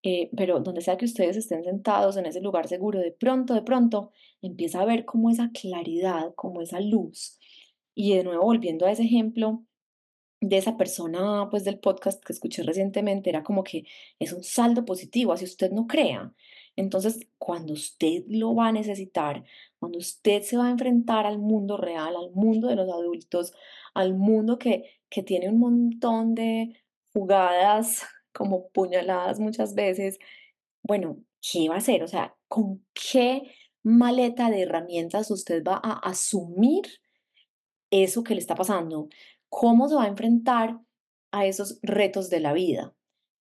eh, 0.04 0.30
pero 0.38 0.60
donde 0.60 0.82
sea 0.82 0.98
que 0.98 1.06
ustedes 1.06 1.38
estén 1.38 1.64
sentados 1.64 2.18
en 2.18 2.28
ese 2.28 2.40
lugar 2.40 2.68
seguro, 2.68 3.00
de 3.00 3.12
pronto, 3.12 3.56
de 3.56 3.64
pronto, 3.64 4.12
empieza 4.42 4.82
a 4.82 4.86
ver 4.86 5.06
como 5.06 5.32
esa 5.32 5.50
claridad, 5.52 6.34
como 6.36 6.62
esa 6.62 6.80
luz. 6.80 7.40
Y 7.96 8.16
de 8.16 8.24
nuevo, 8.24 8.44
volviendo 8.44 8.86
a 8.86 8.92
ese 8.92 9.04
ejemplo 9.04 9.66
de 10.42 10.58
esa 10.58 10.78
persona, 10.78 11.50
pues 11.50 11.66
del 11.66 11.80
podcast 11.80 12.24
que 12.24 12.34
escuché 12.34 12.64
recientemente, 12.64 13.30
era 13.30 13.44
como 13.44 13.64
que 13.64 13.86
es 14.20 14.34
un 14.34 14.44
saldo 14.44 14.86
positivo, 14.86 15.34
así 15.34 15.46
usted 15.46 15.72
no 15.72 15.88
crea. 15.88 16.34
Entonces, 16.76 17.28
cuando 17.38 17.74
usted 17.74 18.24
lo 18.28 18.56
va 18.56 18.68
a 18.70 18.72
necesitar, 18.72 19.44
cuando 19.80 19.98
usted 19.98 20.42
se 20.44 20.58
va 20.58 20.68
a 20.68 20.72
enfrentar 20.72 21.26
al 21.26 21.40
mundo 21.40 21.78
real, 21.78 22.16
al 22.16 22.32
mundo 22.32 22.68
de 22.68 22.76
los 22.76 22.90
adultos, 22.90 23.54
al 23.94 24.14
mundo 24.14 24.60
que, 24.60 24.84
que 25.10 25.24
tiene 25.24 25.50
un 25.50 25.60
montón 25.60 26.36
de 26.36 26.76
jugadas 27.14 28.04
como 28.34 28.70
puñaladas 28.70 29.40
muchas 29.40 29.74
veces, 29.74 30.20
bueno, 30.84 31.18
¿qué 31.42 31.70
va 31.70 31.76
a 31.76 31.80
hacer? 31.80 32.04
O 32.04 32.08
sea, 32.08 32.36
¿con 32.48 32.86
qué 32.94 33.52
maleta 33.84 34.50
de 34.50 34.64
herramientas 34.64 35.32
usted 35.32 35.64
va 35.64 35.80
a 35.82 35.94
asumir 36.00 36.84
eso 37.90 38.24
que 38.24 38.34
le 38.34 38.42
está 38.42 38.56
pasando? 38.56 39.08
¿Cómo 39.50 39.88
se 39.88 39.96
va 39.96 40.04
a 40.04 40.10
enfrentar 40.10 40.80
a 41.32 41.46
esos 41.46 41.80
retos 41.82 42.30
de 42.30 42.40
la 42.40 42.54
vida? 42.54 42.94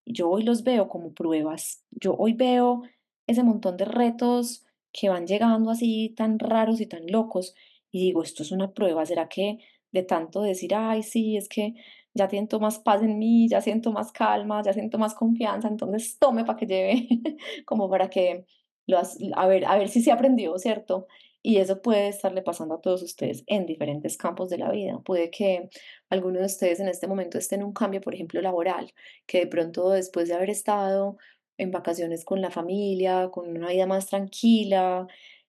Yo 0.07 0.31
hoy 0.31 0.43
los 0.43 0.63
veo 0.63 0.89
como 0.89 1.13
pruebas. 1.13 1.85
Yo 1.91 2.15
hoy 2.17 2.33
veo 2.33 2.83
ese 3.27 3.43
montón 3.43 3.77
de 3.77 3.85
retos 3.85 4.65
que 4.93 5.09
van 5.09 5.27
llegando 5.27 5.71
así 5.71 6.15
tan 6.17 6.39
raros 6.39 6.81
y 6.81 6.87
tan 6.87 7.07
locos 7.07 7.55
y 7.91 8.01
digo, 8.01 8.23
esto 8.23 8.43
es 8.43 8.53
una 8.53 8.73
prueba, 8.73 9.05
¿será 9.07 9.29
que 9.29 9.59
de 9.93 10.03
tanto 10.03 10.43
decir, 10.43 10.75
ay, 10.75 11.03
sí, 11.03 11.37
es 11.37 11.49
que 11.49 11.75
ya 12.15 12.29
siento 12.29 12.61
más 12.61 12.79
paz 12.79 13.03
en 13.03 13.19
mí, 13.19 13.49
ya 13.49 13.61
siento 13.61 13.93
más 13.93 14.13
calma, 14.13 14.63
ya 14.63 14.73
siento 14.73 14.99
más 14.99 15.15
confianza, 15.15 15.69
entonces 15.69 16.19
tome 16.19 16.45
para 16.45 16.59
que 16.59 16.67
lleve, 16.67 17.09
como 17.67 17.89
para 17.89 18.11
que, 18.11 18.45
lo, 18.87 18.99
a, 19.35 19.47
ver, 19.47 19.65
a 19.67 19.77
ver 19.79 19.89
si 19.89 20.03
se 20.03 20.13
aprendió, 20.13 20.59
¿cierto? 20.59 21.07
Y 21.43 21.59
eso 21.59 21.81
puede 21.81 22.09
estarle 22.09 22.43
pasando 22.43 22.75
a 22.75 22.81
todos 22.81 23.03
ustedes 23.03 23.45
en 23.47 23.65
diferentes 23.65 24.17
campos 24.17 24.51
de 24.51 24.59
la 24.59 24.71
vida. 24.71 25.01
Puede 25.05 25.31
que 25.31 25.71
algunos 26.11 26.41
de 26.41 26.47
ustedes 26.47 26.81
en 26.81 26.89
este 26.89 27.07
momento 27.07 27.39
estén 27.39 27.61
en 27.61 27.67
un 27.67 27.73
cambio, 27.73 28.01
por 28.01 28.15
ejemplo, 28.15 28.41
laboral, 28.43 28.93
que 29.27 29.41
de 29.41 29.47
pronto 29.47 29.91
después 29.91 30.29
de 30.29 30.35
haber 30.35 30.51
estado 30.51 31.17
en 31.59 31.71
vacaciones 31.73 32.25
con 32.25 32.41
la 32.41 32.51
familia, 32.51 33.31
con 33.31 33.49
una 33.49 33.69
vida 33.69 33.87
más 33.87 34.07
tranquila, 34.07 35.07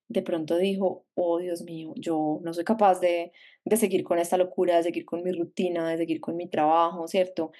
de 0.09 0.21
pronto 0.23 0.57
dijo, 0.57 1.05
oh 1.15 1.39
Dios 1.39 1.61
mío, 1.63 1.93
yo 1.95 2.39
no 2.43 2.53
soy 2.53 2.63
capaz 2.65 2.99
de, 2.99 3.31
de 3.63 3.77
seguir 3.77 4.03
con 4.03 4.19
esta 4.19 4.37
locura, 4.37 4.77
de 4.77 4.83
seguir 4.83 5.05
con 5.05 5.23
mi 5.23 5.31
rutina, 5.31 5.87
de 5.89 5.97
seguir 5.97 6.19
con 6.19 6.35
mi 6.35 6.49
trabajo, 6.49 7.07
¿cierto? 7.07 7.51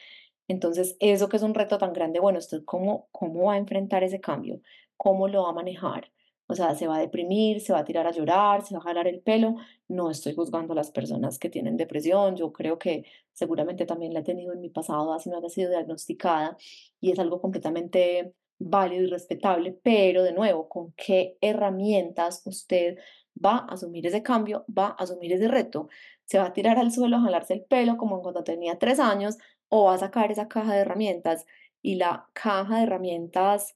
Entonces, 0.48 0.98
eso 1.00 1.30
que 1.30 1.38
es 1.38 1.44
un 1.44 1.54
reto 1.54 1.78
tan 1.78 1.94
grande, 1.94 2.20
bueno, 2.20 2.40
¿usted 2.40 2.64
cómo, 2.66 3.08
cómo 3.12 3.46
va 3.46 3.54
a 3.54 3.58
enfrentar 3.58 4.04
ese 4.04 4.20
cambio? 4.20 4.62
¿Cómo 4.98 5.28
lo 5.28 5.44
va 5.44 5.52
a 5.52 5.54
manejar? 5.54 6.12
O 6.52 6.56
sea, 6.56 6.74
se 6.74 6.88
va 6.88 6.96
a 6.98 7.00
deprimir, 7.00 7.62
se 7.62 7.74
va 7.74 7.80
a 7.80 7.86
tirar 7.86 8.08
a 8.08 8.12
llorar, 8.12 8.66
se 8.66 8.74
va 8.74 8.80
a 8.80 8.84
jalar 8.84 9.08
el 9.08 9.22
pelo. 9.22 9.58
No 9.88 10.10
estoy 10.10 10.34
juzgando 10.34 10.74
a 10.74 10.76
las 10.76 10.90
personas 10.90 11.38
que 11.38 11.48
tienen 11.48 11.78
depresión. 11.78 12.36
Yo 12.36 12.52
creo 12.52 12.80
que 12.80 13.06
seguramente 13.34 13.86
también 13.86 14.16
la 14.16 14.22
he 14.22 14.24
tenido 14.24 14.54
en 14.54 14.60
mi 14.60 14.70
pasado, 14.70 15.14
así 15.14 15.30
no 15.30 15.38
haya 15.38 15.50
sido 15.50 15.70
diagnosticada. 15.70 16.58
Y 17.00 17.12
es 17.12 17.20
algo 17.20 17.40
completamente 17.40 18.34
válido 18.58 19.04
y 19.04 19.08
respetable, 19.08 19.80
pero 19.84 20.24
de 20.24 20.34
nuevo, 20.34 20.68
¿con 20.70 20.92
qué 20.94 21.38
herramientas 21.40 22.42
usted 22.46 22.98
va 23.34 23.60
a 23.60 23.74
asumir 23.74 24.08
ese 24.08 24.24
cambio, 24.24 24.66
va 24.76 24.88
a 24.88 25.04
asumir 25.04 25.32
ese 25.34 25.48
reto? 25.48 25.88
¿Se 26.26 26.40
va 26.40 26.46
a 26.48 26.54
tirar 26.54 26.80
al 26.80 26.92
suelo 26.92 27.18
a 27.18 27.22
jalarse 27.22 27.54
el 27.54 27.62
pelo 27.64 27.96
como 27.98 28.24
cuando 28.24 28.44
tenía 28.44 28.80
tres 28.80 29.00
años 29.00 29.38
o 29.68 29.86
va 29.86 29.94
a 29.94 30.00
sacar 30.00 30.32
esa 30.32 30.48
caja 30.48 30.74
de 30.74 30.80
herramientas? 30.80 31.46
Y 31.84 31.96
la 31.96 32.28
caja 32.34 32.78
de 32.78 32.84
herramientas 32.84 33.76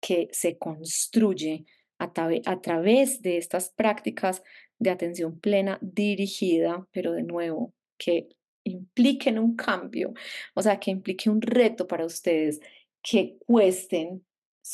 que 0.00 0.28
se 0.32 0.56
construye 0.56 1.66
a, 1.98 2.60
través 2.60 3.22
de 3.22 3.38
estas 3.38 3.70
prácticas 3.70 4.42
de 4.78 4.90
atención 4.90 5.40
plena 5.40 5.78
dirigida, 5.80 6.86
pero 6.92 7.12
de 7.12 7.22
nuevo, 7.22 7.72
que 7.98 8.28
impliquen 8.64 9.38
un 9.38 9.56
cambio, 9.56 10.12
o 10.54 10.62
sea, 10.62 10.78
que 10.78 10.90
implique 10.90 11.30
un 11.30 11.40
reto 11.40 11.86
para 11.86 12.04
ustedes 12.04 12.60
que 13.02 13.38
cuesten 13.46 14.24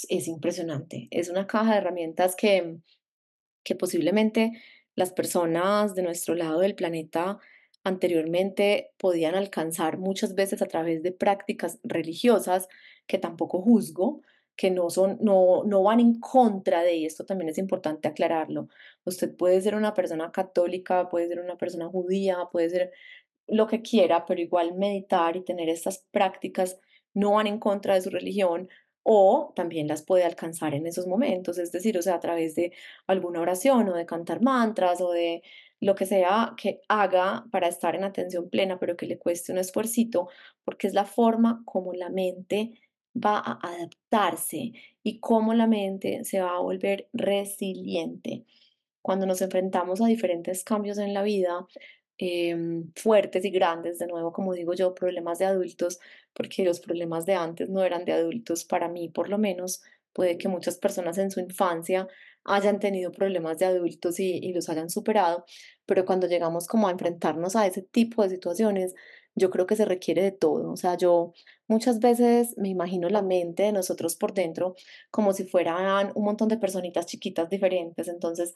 es 0.08 0.26
impresionante. 0.26 1.08
Es 1.10 1.28
una 1.28 1.46
caja 1.46 1.72
de 1.72 1.78
herramientas 1.78 2.34
que, 2.34 2.78
que 3.62 3.74
posiblemente 3.74 4.52
las 4.94 5.12
personas 5.12 5.94
de 5.94 6.02
nuestro 6.02 6.34
lado 6.34 6.60
del 6.60 6.74
planeta 6.74 7.38
anteriormente 7.84 8.90
podían 8.96 9.34
alcanzar 9.34 9.98
muchas 9.98 10.34
veces 10.34 10.62
a 10.62 10.66
través 10.66 11.02
de 11.02 11.12
prácticas 11.12 11.78
religiosas 11.82 12.68
que 13.06 13.18
tampoco 13.18 13.60
juzgo, 13.60 14.22
que 14.56 14.70
no 14.70 14.90
son, 14.90 15.18
no, 15.20 15.64
no 15.64 15.82
van 15.82 16.00
en 16.00 16.20
contra 16.20 16.82
de 16.82 17.06
esto, 17.06 17.24
también 17.24 17.48
es 17.50 17.58
importante 17.58 18.08
aclararlo. 18.08 18.68
Usted 19.04 19.34
puede 19.36 19.60
ser 19.60 19.74
una 19.74 19.94
persona 19.94 20.30
católica, 20.32 21.08
puede 21.08 21.28
ser 21.28 21.40
una 21.40 21.56
persona 21.56 21.88
judía, 21.88 22.48
puede 22.52 22.70
ser 22.70 22.92
lo 23.46 23.66
que 23.66 23.82
quiera, 23.82 24.26
pero 24.26 24.40
igual 24.40 24.74
meditar 24.74 25.36
y 25.36 25.44
tener 25.44 25.68
estas 25.68 26.06
prácticas 26.10 26.78
no 27.14 27.32
van 27.32 27.46
en 27.46 27.58
contra 27.58 27.94
de 27.94 28.02
su 28.02 28.10
religión 28.10 28.68
o 29.02 29.52
también 29.56 29.88
las 29.88 30.02
puede 30.02 30.24
alcanzar 30.24 30.74
en 30.74 30.86
esos 30.86 31.06
momentos, 31.06 31.58
es 31.58 31.72
decir, 31.72 31.98
o 31.98 32.02
sea, 32.02 32.14
a 32.14 32.20
través 32.20 32.54
de 32.54 32.72
alguna 33.06 33.40
oración 33.40 33.88
o 33.88 33.94
de 33.94 34.06
cantar 34.06 34.42
mantras 34.42 35.00
o 35.00 35.10
de 35.10 35.42
lo 35.80 35.96
que 35.96 36.06
sea 36.06 36.54
que 36.56 36.80
haga 36.88 37.44
para 37.50 37.66
estar 37.66 37.96
en 37.96 38.04
atención 38.04 38.48
plena, 38.48 38.78
pero 38.78 38.96
que 38.96 39.06
le 39.06 39.18
cueste 39.18 39.50
un 39.50 39.58
esfuercito, 39.58 40.28
porque 40.64 40.86
es 40.86 40.94
la 40.94 41.04
forma 41.04 41.62
como 41.64 41.92
la 41.92 42.08
mente 42.08 42.80
va 43.14 43.38
a 43.38 43.58
adaptarse 43.62 44.72
y 45.02 45.20
cómo 45.20 45.54
la 45.54 45.66
mente 45.66 46.24
se 46.24 46.40
va 46.40 46.56
a 46.56 46.60
volver 46.60 47.08
resiliente. 47.12 48.44
Cuando 49.02 49.26
nos 49.26 49.42
enfrentamos 49.42 50.00
a 50.00 50.06
diferentes 50.06 50.64
cambios 50.64 50.98
en 50.98 51.12
la 51.14 51.22
vida, 51.22 51.66
em, 52.18 52.92
fuertes 52.94 53.44
y 53.44 53.50
grandes, 53.50 53.98
de 53.98 54.06
nuevo, 54.06 54.32
como 54.32 54.54
digo 54.54 54.74
yo, 54.74 54.94
problemas 54.94 55.38
de 55.38 55.46
adultos, 55.46 55.98
porque 56.34 56.64
los 56.64 56.80
problemas 56.80 57.26
de 57.26 57.34
antes 57.34 57.68
no 57.68 57.82
eran 57.82 58.04
de 58.04 58.12
adultos, 58.12 58.64
para 58.64 58.88
mí 58.88 59.08
por 59.08 59.28
lo 59.28 59.38
menos, 59.38 59.82
puede 60.12 60.38
que 60.38 60.48
muchas 60.48 60.78
personas 60.78 61.18
en 61.18 61.30
su 61.30 61.40
infancia 61.40 62.06
hayan 62.44 62.80
tenido 62.80 63.12
problemas 63.12 63.58
de 63.58 63.66
adultos 63.66 64.20
y, 64.20 64.38
y 64.38 64.52
los 64.52 64.68
hayan 64.68 64.90
superado, 64.90 65.44
pero 65.86 66.04
cuando 66.04 66.26
llegamos 66.28 66.66
como 66.66 66.88
a 66.88 66.90
enfrentarnos 66.92 67.56
a 67.56 67.66
ese 67.66 67.82
tipo 67.82 68.22
de 68.22 68.30
situaciones, 68.30 68.94
yo 69.34 69.50
creo 69.50 69.66
que 69.66 69.76
se 69.76 69.84
requiere 69.84 70.22
de 70.22 70.32
todo. 70.32 70.72
O 70.72 70.76
sea, 70.76 70.96
yo 70.96 71.32
muchas 71.68 72.00
veces 72.00 72.54
me 72.58 72.68
imagino 72.68 73.08
la 73.08 73.22
mente 73.22 73.64
de 73.64 73.72
nosotros 73.72 74.16
por 74.16 74.34
dentro 74.34 74.74
como 75.10 75.32
si 75.32 75.44
fueran 75.44 76.12
un 76.14 76.24
montón 76.24 76.48
de 76.48 76.58
personitas 76.58 77.06
chiquitas 77.06 77.48
diferentes. 77.48 78.08
Entonces, 78.08 78.54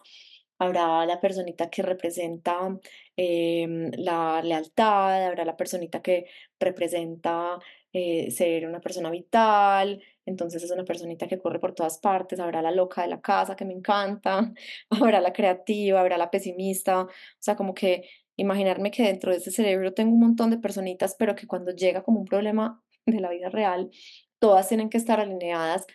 habrá 0.59 1.04
la 1.06 1.21
personita 1.21 1.71
que 1.71 1.83
representa 1.83 2.78
em, 3.16 3.90
la 3.97 4.42
lealtad, 4.42 5.26
habrá 5.26 5.45
la 5.45 5.56
personita 5.56 6.02
que 6.02 6.26
representa 6.59 7.59
eh, 7.92 8.30
ser 8.30 8.66
una 8.66 8.80
persona 8.80 9.11
vital, 9.11 10.03
entonces 10.27 10.62
es 10.62 10.70
una 10.70 10.85
personita 10.85 11.27
que 11.29 11.38
corre 11.38 11.61
por 11.61 11.74
todas 11.74 11.98
partes, 11.98 12.40
habrá 12.40 12.62
la 12.62 12.70
loca 12.70 13.03
de 13.03 13.09
la 13.09 13.20
casa 13.20 13.57
que 13.57 13.64
me 13.64 13.74
encanta, 13.74 14.53
habrá 14.90 15.20
la 15.20 15.33
creativa, 15.33 16.01
habrá 16.01 16.18
la 16.18 16.31
pesimista, 16.31 17.03
o 17.03 17.09
sea, 17.38 17.57
como 17.57 17.74
que 17.74 18.09
imaginarme 18.37 18.90
que 18.90 19.03
dentro 19.03 19.33
de 19.33 19.38
ese 19.38 19.51
cerebro 19.51 19.94
tengo 19.94 20.12
un 20.12 20.20
montón 20.20 20.51
de 20.51 20.59
personitas, 20.59 21.16
pero 21.18 21.35
que 21.35 21.46
cuando 21.46 21.72
llega 21.72 22.03
como 22.03 22.20
un 22.20 22.27
problema 22.27 22.83
de 23.07 23.20
la 23.20 23.31
vida 23.31 23.49
real, 23.49 23.90
todas 24.38 24.68
tienen 24.68 24.90
que 24.90 24.99
estar 24.99 25.20
alineadas 25.20 25.87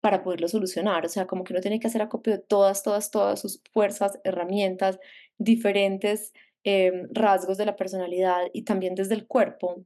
para 0.00 0.22
poderlo 0.22 0.48
solucionar, 0.48 1.04
o 1.04 1.08
sea, 1.08 1.26
como 1.26 1.44
que 1.44 1.52
uno 1.52 1.60
tiene 1.60 1.80
que 1.80 1.88
hacer 1.88 2.02
acopio 2.02 2.32
de 2.34 2.38
todas, 2.38 2.82
todas, 2.82 3.10
todas 3.10 3.40
sus 3.40 3.60
fuerzas, 3.72 4.18
herramientas, 4.24 4.98
diferentes 5.38 6.32
em, 6.64 7.08
rasgos 7.12 7.58
de 7.58 7.66
la 7.66 7.76
personalidad 7.76 8.46
y 8.52 8.62
también 8.62 8.94
desde 8.94 9.14
el 9.14 9.26
cuerpo, 9.26 9.84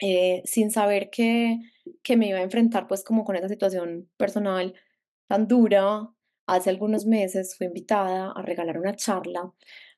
eh, 0.00 0.42
sin 0.44 0.70
saber 0.70 1.10
que, 1.10 1.58
que 2.02 2.16
me 2.16 2.28
iba 2.28 2.38
a 2.38 2.42
enfrentar 2.42 2.88
pues 2.88 3.04
como 3.04 3.24
con 3.24 3.36
esa 3.36 3.48
situación 3.48 4.10
personal 4.16 4.74
tan 5.28 5.46
dura. 5.46 6.08
Hace 6.46 6.70
algunos 6.70 7.06
meses 7.06 7.56
fui 7.56 7.68
invitada 7.68 8.32
a 8.32 8.42
regalar 8.42 8.78
una 8.78 8.96
charla 8.96 9.52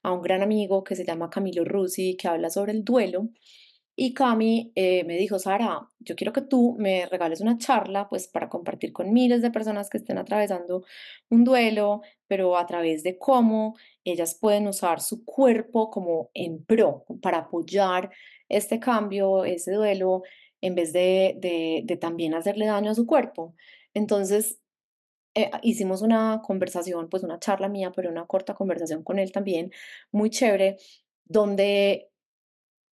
a 0.05 0.13
un 0.13 0.23
gran 0.23 0.43
amigo 0.43 0.85
que 0.85 0.95
se 0.95 1.05
llama 1.05 1.31
Camilo 1.31 1.65
Rusi, 1.65 2.17
que 2.17 2.29
habla 2.29 2.51
sobre 2.51 2.73
el 2.73 2.85
duelo. 2.85 3.31
Y 3.97 4.13
Cami 4.13 4.73
eh, 4.75 5.05
me 5.05 5.17
dijo, 5.17 5.39
Sara, 5.39 5.89
yo 6.01 6.15
quiero 6.15 6.33
que 6.33 6.43
tú 6.43 6.77
me 6.79 7.07
regales 7.07 7.41
una 7.41 7.59
charla, 7.59 8.09
pues 8.09 8.29
para 8.29 8.49
compartir 8.49 8.93
con 8.93 9.13
miles 9.13 9.41
de 9.41 9.51
personas 9.51 9.89
que 9.89 9.99
estén 9.99 10.19
atravesando 10.19 10.85
un 11.31 11.45
duelo, 11.45 12.03
pero 12.27 12.59
a 12.59 12.67
través 12.67 13.03
de 13.03 13.19
cómo 13.19 13.77
ellas 14.05 14.37
pueden 14.39 14.67
usar 14.69 15.01
su 15.01 15.25
cuerpo 15.25 15.91
como 15.91 16.31
en 16.35 16.65
pro, 16.65 17.07
para 17.23 17.39
apoyar 17.39 18.11
este 18.49 18.81
cambio, 18.81 19.45
ese 19.45 19.73
duelo, 19.73 20.23
en 20.61 20.75
vez 20.75 20.93
de, 20.93 21.37
de, 21.39 21.83
de 21.85 21.97
también 21.97 22.35
hacerle 22.35 22.67
daño 22.67 22.91
a 22.91 22.95
su 22.95 23.07
cuerpo. 23.07 23.55
Entonces, 23.95 24.61
eh, 25.35 25.51
hicimos 25.63 26.03
una 26.03 26.43
conversación, 26.45 27.09
pues 27.09 27.23
una 27.23 27.39
charla 27.39 27.69
mía, 27.69 27.93
pero 27.95 28.11
una 28.11 28.27
corta 28.27 28.55
conversación 28.55 29.03
con 29.03 29.19
él 29.19 29.33
también, 29.33 29.73
muy 30.13 30.31
chévere, 30.31 30.77
donde 31.25 32.11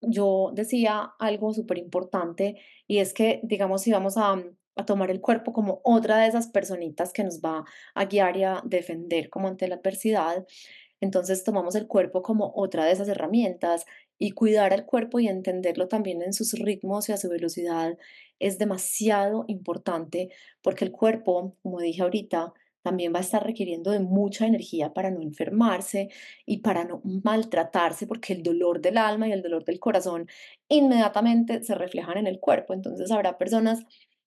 yo 0.02 0.50
decía 0.54 1.12
algo 1.18 1.52
súper 1.52 1.78
importante 1.78 2.56
y 2.86 2.98
es 2.98 3.12
que, 3.12 3.40
digamos, 3.42 3.82
si 3.82 3.92
vamos 3.92 4.16
a, 4.16 4.42
a 4.76 4.86
tomar 4.86 5.10
el 5.10 5.20
cuerpo 5.20 5.52
como 5.52 5.80
otra 5.84 6.18
de 6.18 6.28
esas 6.28 6.48
personitas 6.48 7.12
que 7.12 7.24
nos 7.24 7.40
va 7.40 7.64
a 7.94 8.04
guiar 8.06 8.36
y 8.36 8.44
a 8.44 8.62
defender 8.64 9.28
como 9.30 9.48
ante 9.48 9.68
la 9.68 9.76
adversidad, 9.76 10.46
entonces 11.00 11.44
tomamos 11.44 11.74
el 11.74 11.86
cuerpo 11.86 12.22
como 12.22 12.52
otra 12.54 12.84
de 12.84 12.92
esas 12.92 13.08
herramientas 13.08 13.84
y 14.20 14.32
cuidar 14.32 14.74
al 14.74 14.84
cuerpo 14.84 15.18
y 15.18 15.28
entenderlo 15.28 15.88
también 15.88 16.22
en 16.22 16.34
sus 16.34 16.52
ritmos 16.52 17.08
y 17.08 17.12
a 17.12 17.16
su 17.16 17.30
velocidad 17.30 17.96
es 18.38 18.58
demasiado 18.58 19.46
importante 19.48 20.28
porque 20.62 20.84
el 20.84 20.92
cuerpo, 20.92 21.56
como 21.62 21.80
dije 21.80 22.02
ahorita, 22.02 22.52
también 22.82 23.14
va 23.14 23.18
a 23.18 23.22
estar 23.22 23.44
requiriendo 23.44 23.90
de 23.90 24.00
mucha 24.00 24.46
energía 24.46 24.92
para 24.92 25.10
no 25.10 25.22
enfermarse 25.22 26.10
y 26.46 26.58
para 26.58 26.84
no 26.84 27.00
maltratarse, 27.04 28.06
porque 28.06 28.34
el 28.34 28.42
dolor 28.42 28.80
del 28.80 28.98
alma 28.98 29.28
y 29.28 29.32
el 29.32 29.42
dolor 29.42 29.64
del 29.64 29.80
corazón 29.80 30.28
inmediatamente 30.68 31.62
se 31.62 31.74
reflejan 31.74 32.18
en 32.18 32.26
el 32.26 32.40
cuerpo. 32.40 32.74
Entonces 32.74 33.10
habrá 33.10 33.38
personas 33.38 33.84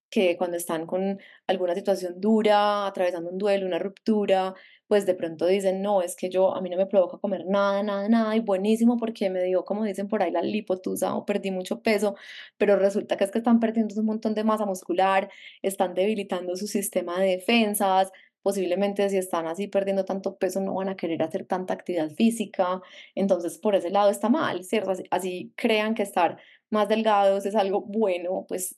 que 0.09 0.37
cuando 0.37 0.57
están 0.57 0.85
con 0.85 1.19
alguna 1.47 1.73
situación 1.75 2.21
dura, 2.21 2.85
atravesando 2.87 3.31
un 3.31 3.39
duelo, 3.39 3.65
una 3.65 3.79
ruptura, 3.79 4.53
pues 4.87 5.05
de 5.05 5.15
pronto 5.15 5.45
dicen, 5.47 5.81
no, 5.81 6.01
es 6.01 6.15
que 6.15 6.29
yo, 6.29 6.55
a 6.55 6.61
mí 6.61 6.69
no 6.69 6.77
me 6.77 6.85
provoca 6.85 7.17
comer 7.17 7.45
nada, 7.47 7.83
nada, 7.83 8.07
nada, 8.09 8.35
y 8.35 8.39
buenísimo 8.39 8.97
porque 8.97 9.29
me 9.29 9.43
dio, 9.43 9.65
como 9.65 9.83
dicen 9.83 10.07
por 10.07 10.21
ahí, 10.23 10.31
la 10.31 10.41
lipotusa 10.41 11.15
o 11.15 11.25
perdí 11.25 11.51
mucho 11.51 11.81
peso, 11.81 12.15
pero 12.57 12.75
resulta 12.77 13.17
que 13.17 13.23
es 13.23 13.31
que 13.31 13.39
están 13.39 13.59
perdiendo 13.59 13.99
un 13.99 14.05
montón 14.05 14.33
de 14.35 14.43
masa 14.43 14.65
muscular, 14.65 15.29
están 15.61 15.93
debilitando 15.93 16.55
su 16.55 16.67
sistema 16.67 17.19
de 17.19 17.27
defensas, 17.37 18.11
posiblemente 18.43 19.09
si 19.09 19.17
están 19.17 19.47
así 19.47 19.67
perdiendo 19.67 20.05
tanto 20.05 20.37
peso 20.37 20.59
no 20.61 20.75
van 20.75 20.89
a 20.89 20.97
querer 20.97 21.23
hacer 21.23 21.45
tanta 21.45 21.73
actividad 21.73 22.11
física, 22.11 22.81
entonces 23.15 23.57
por 23.57 23.75
ese 23.75 23.89
lado 23.89 24.09
está 24.11 24.29
mal, 24.29 24.63
¿cierto? 24.63 24.91
Así, 24.91 25.03
así 25.11 25.53
crean 25.55 25.95
que 25.95 26.03
estar 26.03 26.37
más 26.69 26.89
delgados 26.89 27.45
es 27.45 27.55
algo 27.55 27.81
bueno, 27.81 28.45
pues 28.47 28.77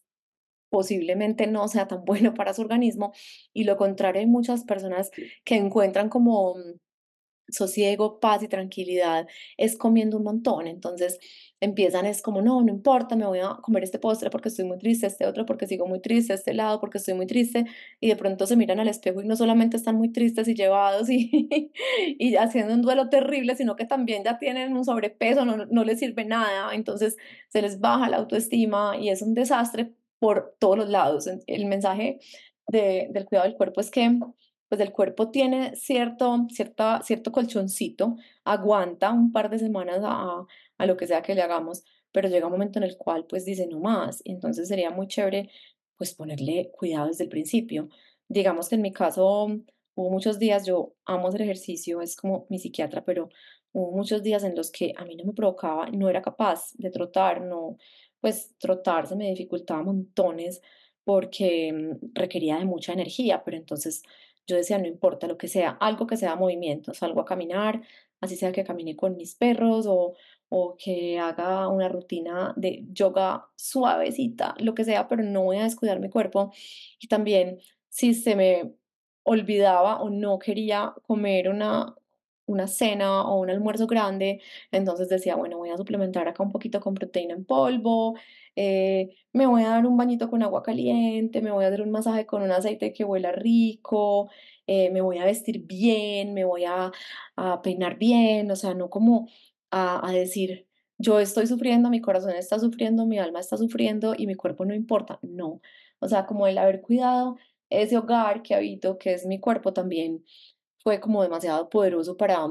posiblemente 0.70 1.48
no 1.48 1.68
sea 1.68 1.88
tan 1.88 2.06
bueno 2.06 2.34
para 2.34 2.54
su 2.54 2.62
organismo 2.62 3.14
y 3.54 3.64
lo 3.66 3.78
contrario 3.78 4.22
hay 4.22 4.28
muchas 4.28 4.64
personas 4.64 5.12
que 5.44 5.56
encuentran 5.56 6.10
como 6.10 6.56
mm, 6.56 6.80
sosiego, 7.50 8.20
paz 8.20 8.44
y 8.44 8.48
tranquilidad 8.48 9.28
es 9.58 9.78
comiendo 9.78 10.18
un 10.18 10.24
montón. 10.24 10.68
Entonces 10.68 11.20
empiezan 11.60 12.06
es 12.06 12.22
como, 12.22 12.42
no, 12.42 12.62
no 12.62 12.70
importa, 12.70 13.16
me 13.16 13.26
voy 13.26 13.40
a 13.40 13.58
comer 13.62 13.84
este 13.84 14.00
postre 14.00 14.30
porque 14.30 14.50
estoy 14.50 14.66
muy 14.66 14.78
triste, 14.78 15.08
este 15.08 15.26
otro 15.26 15.46
porque 15.46 15.68
sigo 15.68 15.88
muy 15.88 16.02
triste, 16.02 16.34
este 16.34 16.54
lado 16.54 16.80
porque 16.80 16.98
estoy 16.98 17.14
muy 17.14 17.28
triste. 17.28 17.66
Y 18.00 18.10
de 18.10 18.16
pronto 18.16 18.48
se 18.48 18.56
miran 18.56 18.80
al 18.80 18.88
espejo 18.88 19.22
y 19.22 19.26
no 19.28 19.36
solamente 19.36 19.78
están 19.78 19.96
muy 19.96 20.12
tristes 20.12 20.48
y 20.48 20.56
llevados 20.56 21.10
y, 21.10 21.72
y 22.20 22.36
haciendo 22.36 22.74
un 22.74 22.82
duelo 22.82 23.10
terrible, 23.10 23.56
sino 23.56 23.76
que 23.76 23.86
también 23.86 24.24
ya 24.24 24.38
tienen 24.40 24.76
un 24.76 24.86
sobrepeso, 24.86 25.46
no, 25.46 25.66
no 25.66 25.84
les 25.84 26.00
sirve 26.00 26.26
nada. 26.26 26.74
Entonces 26.74 27.16
se 27.50 27.62
les 27.62 27.80
baja 27.80 28.10
la 28.10 28.18
autoestima 28.18 28.98
y 29.00 29.10
es 29.10 29.22
un 29.22 29.34
desastre 29.34 29.94
por 30.26 30.56
todos 30.58 30.76
los 30.76 30.90
lados. 30.90 31.30
El 31.46 31.68
mensaje 31.68 32.20
de, 32.68 33.10
del 33.12 33.26
cuidado 33.26 33.48
del 33.48 33.56
cuerpo 33.56 33.80
es 33.80 33.92
que 33.92 34.10
pues 34.68 34.82
el 34.82 34.92
cuerpo 34.92 35.30
tiene 35.30 35.76
cierto, 35.76 36.48
cierta, 36.50 37.00
cierto 37.04 37.32
colchoncito, 37.32 38.16
aguanta 38.44 39.12
un 39.12 39.32
par 39.32 39.52
de 39.52 39.60
semanas 39.60 40.00
a, 40.02 40.44
a 40.80 40.86
lo 40.88 40.98
que 40.98 41.06
sea 41.06 41.22
que 41.22 41.36
le 41.36 41.44
hagamos, 41.44 41.84
pero 42.12 42.28
llega 42.28 42.48
un 42.48 42.54
momento 42.54 42.80
en 42.80 42.86
el 42.86 42.98
cual 42.98 43.28
pues 43.30 43.46
dice 43.46 43.68
no 43.68 43.80
más, 43.80 44.24
entonces 44.26 44.68
sería 44.68 44.90
muy 44.90 45.08
chévere 45.08 45.52
pues 45.96 46.16
ponerle 46.16 46.72
cuidado 46.76 47.06
desde 47.06 47.26
el 47.26 47.30
principio. 47.30 47.90
Digamos 48.28 48.68
que 48.68 48.74
en 48.74 48.82
mi 48.82 48.92
caso 48.92 49.46
hubo 49.94 50.10
muchos 50.10 50.40
días, 50.40 50.66
yo 50.66 50.96
amo 51.06 51.28
hacer 51.28 51.44
ejercicio, 51.44 52.02
es 52.02 52.16
como 52.16 52.48
mi 52.50 52.58
psiquiatra, 52.58 53.06
pero 53.06 53.30
hubo 53.74 53.92
muchos 53.92 54.24
días 54.24 54.44
en 54.44 54.56
los 54.56 54.72
que 54.72 54.92
a 54.98 55.06
mí 55.06 55.16
no 55.16 55.26
me 55.26 55.34
provocaba, 55.34 55.88
no 55.92 56.10
era 56.10 56.24
capaz 56.24 56.72
de 56.74 56.90
trotar, 56.90 57.42
no, 57.42 57.78
pues 58.26 58.56
trotar 58.58 59.06
se 59.06 59.16
me 59.16 59.30
dificultaba 59.30 59.84
montones 59.84 60.60
porque 61.04 61.72
mm, 61.72 62.14
requería 62.16 62.58
de 62.58 62.66
mucha 62.66 62.92
energía, 62.92 63.44
pero 63.46 63.56
entonces 63.56 64.02
yo 64.48 64.56
decía, 64.56 64.80
no 64.80 64.88
importa 64.88 65.28
lo 65.28 65.38
que 65.38 65.48
sea, 65.48 65.78
algo 65.80 66.08
que 66.08 66.18
sea 66.18 66.36
movimiento, 66.36 66.96
salgo 66.96 67.22
a 67.22 67.26
caminar, 67.26 67.84
así 68.22 68.36
sea 68.36 68.52
que 68.52 68.64
camine 68.64 68.96
con 68.96 69.16
mis 69.16 69.36
perros 69.36 69.86
o, 69.88 70.16
o 70.50 70.76
que 70.76 71.20
haga 71.20 71.68
una 71.68 71.88
rutina 71.88 72.52
de 72.58 72.84
yoga 72.92 73.46
suavecita, 73.56 74.56
lo 74.58 74.74
que 74.74 74.86
sea, 74.86 75.08
pero 75.08 75.22
no 75.22 75.44
voy 75.44 75.58
a 75.58 75.66
descuidar 75.66 76.00
mi 76.00 76.10
cuerpo. 76.10 76.52
Y 77.00 77.08
también 77.08 77.60
si 77.90 78.16
se 78.16 78.36
me 78.36 78.74
olvidaba 79.22 80.02
o 80.02 80.10
no 80.10 80.40
quería 80.40 80.96
comer 81.06 81.50
una, 81.50 81.94
una 82.46 82.68
cena 82.68 83.24
o 83.24 83.40
un 83.40 83.50
almuerzo 83.50 83.88
grande, 83.88 84.42
entonces 84.72 85.10
decía, 85.10 85.36
bueno, 85.36 85.58
voy 85.58 85.70
a 85.70 85.78
suplementar 85.78 86.28
acá 86.28 86.44
un 86.44 86.52
poquito 86.52 86.80
con 86.80 86.94
proteína 86.94 87.34
en 87.34 87.46
polvo, 87.46 88.16
eh, 88.56 89.16
me 89.34 89.48
voy 89.48 89.64
a 89.64 89.70
dar 89.70 89.86
un 89.86 89.98
bañito 89.98 90.30
con 90.30 90.44
agua 90.44 90.64
caliente, 90.64 91.42
me 91.42 91.52
voy 91.52 91.66
a 91.66 91.70
dar 91.72 91.82
un 91.82 91.92
masaje 91.92 92.26
con 92.26 92.42
un 92.44 92.52
aceite 92.52 92.94
que 92.94 93.04
huela 93.04 93.32
rico, 93.32 94.30
eh, 94.68 94.90
me 94.92 95.02
voy 95.02 95.18
a 95.18 95.26
vestir 95.26 95.66
bien, 95.66 96.34
me 96.34 96.46
voy 96.46 96.66
a, 96.66 96.92
a 97.36 97.62
peinar 97.62 97.98
bien, 97.98 98.50
o 98.52 98.56
sea, 98.56 98.74
no 98.74 98.90
como 98.90 99.28
a, 99.72 100.08
a 100.08 100.12
decir, 100.12 100.68
yo 100.98 101.20
estoy 101.20 101.48
sufriendo, 101.48 101.90
mi 101.90 102.02
corazón 102.02 102.32
está 102.32 102.60
sufriendo, 102.60 103.06
mi 103.06 103.20
alma 103.20 103.40
está 103.40 103.58
sufriendo 103.58 104.16
y 104.18 104.28
mi 104.28 104.36
cuerpo 104.36 104.66
no 104.66 104.74
importa. 104.74 105.20
No, 105.22 105.62
o 106.00 106.08
sea, 106.08 106.26
como 106.26 106.48
el 106.48 106.58
haber 106.58 106.82
cuidado 106.82 107.38
ese 107.70 107.98
hogar 107.98 108.42
que 108.44 108.56
habito, 108.56 108.98
que 108.98 109.14
es 109.14 109.26
mi 109.26 109.40
cuerpo 109.40 109.74
también, 109.74 110.24
fue 110.86 111.00
como 111.00 111.24
demasiado 111.24 111.68
poderoso 111.68 112.16
para 112.16 112.48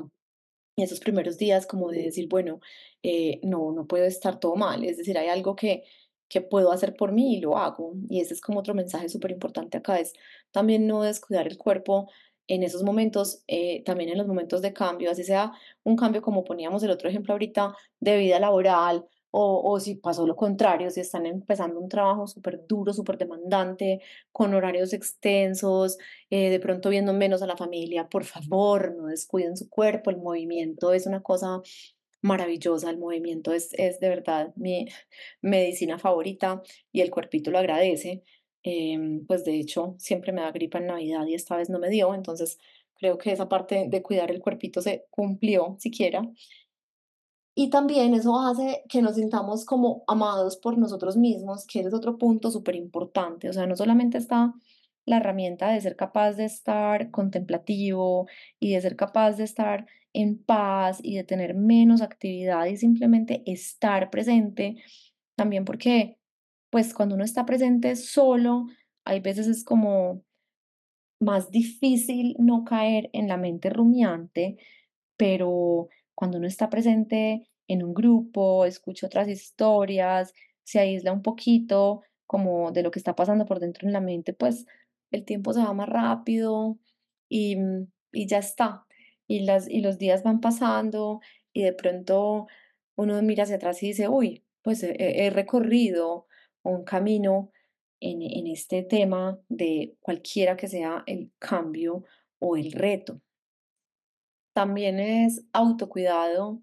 esos 0.77 0.99
primeros 0.99 1.38
días, 1.38 1.66
como 1.68 1.90
de 1.90 2.03
decir, 2.03 2.29
bueno, 2.29 2.59
eh, 3.05 3.38
no, 3.44 3.70
no 3.70 3.87
puede 3.87 4.09
estar 4.09 4.40
todo 4.40 4.57
mal, 4.57 4.83
es 4.85 4.97
decir, 4.97 5.16
hay 5.16 5.29
algo 5.29 5.55
que, 5.55 5.85
que 6.29 6.40
puedo 6.40 6.73
hacer 6.73 6.97
por 6.97 7.12
mí 7.12 7.37
y 7.37 7.40
lo 7.40 7.57
hago. 7.57 7.94
Y 8.09 8.20
ese 8.20 8.35
es 8.35 8.40
como 8.40 8.59
otro 8.59 8.75
mensaje 8.75 9.09
súper 9.09 9.31
importante 9.31 9.79
acá, 9.79 10.01
es 10.01 10.14
también 10.51 10.88
no 10.88 11.03
descuidar 11.05 11.47
el 11.47 11.57
cuerpo 11.57 12.11
en 12.49 12.64
esos 12.64 12.83
momentos, 12.83 13.44
eh, 13.47 13.85
también 13.85 14.11
en 14.11 14.18
los 14.18 14.27
momentos 14.27 14.62
de 14.62 14.73
cambio, 14.73 15.12
así 15.12 15.23
sea 15.23 15.53
un 15.85 15.94
cambio 15.94 16.20
como 16.20 16.42
poníamos 16.42 16.83
el 16.83 16.90
otro 16.90 17.09
ejemplo 17.09 17.35
ahorita, 17.35 17.77
de 18.01 18.18
vida 18.18 18.40
laboral, 18.40 19.07
o, 19.37 19.81
si 19.81 19.97
pasó 19.97 20.27
lo 20.27 20.37
contrario, 20.37 20.90
si 20.90 21.01
están 21.01 21.27
empezando 21.27 21.81
un 21.81 21.88
trabajo 21.88 22.29
súper 22.29 22.66
duro, 22.68 22.92
súper 22.92 23.18
demandante, 23.18 24.01
con 24.31 24.55
horarios 24.55 24.92
extensos, 24.92 25.99
eh, 26.31 26.51
de 26.51 26.61
pronto 26.61 26.88
viendo 26.88 27.12
menos 27.12 27.42
a 27.42 27.47
la 27.47 27.57
familia, 27.57 28.09
por 28.09 28.25
favor, 28.25 28.94
no 28.97 29.07
descuiden 29.07 29.57
su 29.57 29.68
cuerpo, 29.68 30.11
el 30.11 30.18
movimiento 30.18 30.92
es 30.92 31.07
una 31.07 31.20
cosa 31.23 31.62
maravillosa, 32.23 32.90
el 32.90 32.99
movimiento 32.99 33.53
es, 33.53 33.73
es 33.75 33.99
de 33.99 34.09
verdad 34.09 34.53
mi 34.57 34.87
medicina 35.42 35.99
favorita 35.99 36.62
y 36.92 37.01
el 37.01 37.11
cuerpito 37.11 37.51
lo 37.51 37.59
agradece. 37.59 38.23
Em, 38.62 39.27
pues 39.27 39.44
de 39.44 39.59
hecho 39.59 39.94
siempre 39.99 40.33
me 40.33 40.40
da 40.40 40.51
gripa 40.53 40.79
en 40.79 40.87
Navidad 40.87 41.27
y 41.27 41.35
esta 41.35 41.57
vez 41.57 41.68
no 41.68 41.79
me 41.79 41.90
dio, 41.90 42.14
entonces 42.14 42.59
creo 42.94 43.18
que 43.18 43.33
esa 43.33 43.49
parte 43.49 43.87
de 43.88 44.03
cuidar 44.03 44.31
el 44.31 44.40
cuerpito 44.40 44.81
se 44.81 45.07
cumplió 45.11 45.77
siquiera. 45.81 46.23
Y 47.55 47.71
también 47.71 48.14
eso 48.14 48.40
hace 48.40 48.83
que 48.88 49.01
nos 49.01 49.14
sintamos 49.14 49.64
como 49.64 50.03
amados 50.09 50.57
por 50.57 50.77
nosotros 50.77 51.17
mismos, 51.17 51.67
que 51.67 51.81
es 51.81 51.95
otro 51.95 52.19
punto 52.19 52.51
súper 52.51 52.75
importante. 52.75 53.49
O 53.49 53.53
sea, 53.53 53.67
no 53.67 53.77
solamente 53.77 54.19
está 54.19 54.53
la 55.07 55.19
herramienta 55.19 55.69
de 55.71 55.81
ser 55.81 55.97
capaz 55.97 56.33
de 56.33 56.47
estar 56.47 57.11
contemplativo 57.11 58.27
y 58.59 58.73
de 58.73 58.81
ser 58.81 58.97
capaz 58.97 59.33
de 59.37 59.45
estar 59.45 59.87
en 60.12 60.43
paz 60.43 60.99
y 61.03 61.17
de 61.17 61.25
tener 61.25 61.55
menos 61.55 62.01
actividad 62.01 62.67
y 62.67 62.77
simplemente 62.77 63.43
estar 63.47 64.11
presente, 64.11 64.77
también 65.37 65.64
porque, 65.64 66.19
pues 66.71 66.95
cuando 66.95 67.17
uno 67.17 67.25
está 67.25 67.45
presente 67.45 67.97
solo, 67.97 68.67
hay 69.05 69.21
veces 69.21 69.49
es 69.49 69.64
como 69.64 70.23
más 71.21 71.51
difícil 71.51 72.37
no 72.38 72.64
caer 72.64 73.11
en 73.12 73.29
la 73.29 73.37
mente 73.37 73.71
rumiante, 73.71 74.57
pero 75.17 75.88
cuando 76.14 76.38
uno 76.38 76.46
está 76.46 76.70
presente 76.70 77.48
en 77.68 77.83
un 77.83 77.94
grupo, 77.94 78.64
escucha 78.64 79.07
otras 79.07 79.29
historias, 79.29 80.33
se 80.62 80.79
aísla 80.81 81.12
un 81.12 81.22
poquito 81.22 82.03
como 82.27 82.72
de 82.72 82.83
lo 82.83 82.90
que 82.90 82.98
está 82.98 83.14
pasando 83.14 83.44
por 83.46 83.61
dentro 83.61 83.87
en 83.87 83.92
la 83.92 84.00
mente, 84.00 84.33
pues 84.33 84.66
el 85.11 85.24
tiempo 85.24 85.53
se 85.53 85.61
va 85.61 85.72
más 85.72 85.88
rápido 85.88 86.79
y, 87.29 87.57
mm, 87.57 87.87
y 88.12 88.27
ya 88.27 88.38
está. 88.38 88.87
Y, 89.27 89.40
las, 89.40 89.68
y 89.68 89.81
los 89.81 89.98
días 89.98 90.22
van 90.22 90.40
pasando 90.40 91.20
y 91.53 91.62
de 91.62 91.72
pronto 91.72 92.46
uno 92.96 93.20
mira 93.22 93.44
hacia 93.44 93.57
atrás 93.57 93.83
y 93.83 93.88
dice, 93.88 94.09
uy, 94.09 94.44
pues 94.62 94.83
he, 94.83 95.27
he 95.27 95.31
recorrido 95.31 96.27
un 96.62 96.85
camino 96.85 97.50
en, 98.00 98.22
en 98.22 98.46
este 98.46 98.83
tema 98.83 99.38
de 99.48 99.96
cualquiera 100.00 100.57
que 100.57 100.68
sea 100.68 101.05
el 101.07 101.33
cambio 101.38 102.05
o 102.38 102.57
el 102.57 102.72
reto. 102.72 103.20
También 104.55 105.01
es 105.01 105.45
autocuidado, 105.53 106.62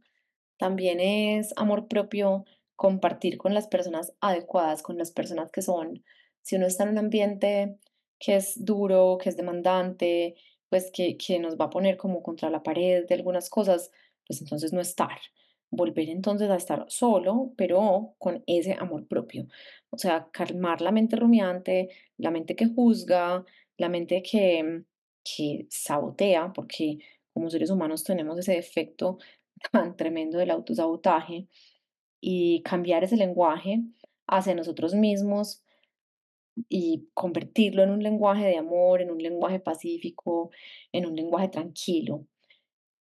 también 0.58 1.00
es 1.00 1.54
amor 1.58 1.88
propio, 1.88 2.46
compartir 2.76 3.38
con 3.38 3.54
las 3.54 3.68
personas 3.68 4.14
adecuadas, 4.22 4.82
con 4.82 4.98
las 4.98 5.12
personas 5.12 5.52
que 5.52 5.62
son. 5.62 6.04
Si 6.42 6.56
uno 6.56 6.66
está 6.66 6.84
en 6.84 6.92
un 6.92 6.98
ambiente 6.98 7.78
que 8.18 8.38
es 8.38 8.66
duro, 8.66 9.18
que 9.22 9.30
es 9.30 9.38
demandante, 9.38 10.36
pues 10.70 10.90
que, 10.92 11.18
que 11.18 11.38
nos 11.38 11.58
va 11.58 11.66
a 11.66 11.70
poner 11.70 11.98
como 11.98 12.24
contra 12.24 12.50
la 12.50 12.64
pared 12.64 13.06
de 13.06 13.16
algunas 13.16 13.50
cosas, 13.50 13.92
pues 14.26 14.42
entonces 14.42 14.72
no 14.72 14.80
estar. 14.80 15.20
Volver 15.70 16.10
entonces 16.10 16.50
a 16.50 16.56
estar 16.56 16.86
solo, 16.88 17.54
pero 17.58 18.16
con 18.18 18.44
ese 18.48 18.74
amor 18.74 19.08
propio. 19.08 19.48
O 19.90 19.98
sea, 19.98 20.30
calmar 20.32 20.82
la 20.82 20.92
mente 20.92 21.18
rumiante, 21.18 21.90
la 22.18 22.32
mente 22.32 22.56
que 22.56 22.68
juzga, 22.68 23.44
la 23.78 23.90
mente 23.90 24.24
que, 24.24 24.84
que 25.24 25.68
sabotea, 25.70 26.54
porque 26.54 27.00
como 27.34 27.50
seres 27.50 27.70
humanos 27.70 28.04
tenemos 28.04 28.38
ese 28.38 28.54
defecto 28.54 29.18
tan 29.72 29.96
tremendo 29.96 30.38
del 30.38 30.52
autosabotaje 30.52 31.48
y 32.22 32.62
cambiar 32.64 33.04
ese 33.04 33.18
lenguaje 33.18 33.82
hacia 34.28 34.56
nosotros 34.56 34.94
mismos 34.94 35.64
y 36.70 37.10
convertirlo 37.14 37.84
en 37.84 37.92
un 37.92 38.04
lenguaje 38.04 38.46
de 38.46 38.58
amor, 38.58 39.02
en 39.02 39.12
un 39.12 39.18
lenguaje 39.18 39.60
pacífico, 39.60 40.52
en 40.92 41.06
un 41.06 41.16
lenguaje 41.16 41.50
tranquilo. 41.50 42.28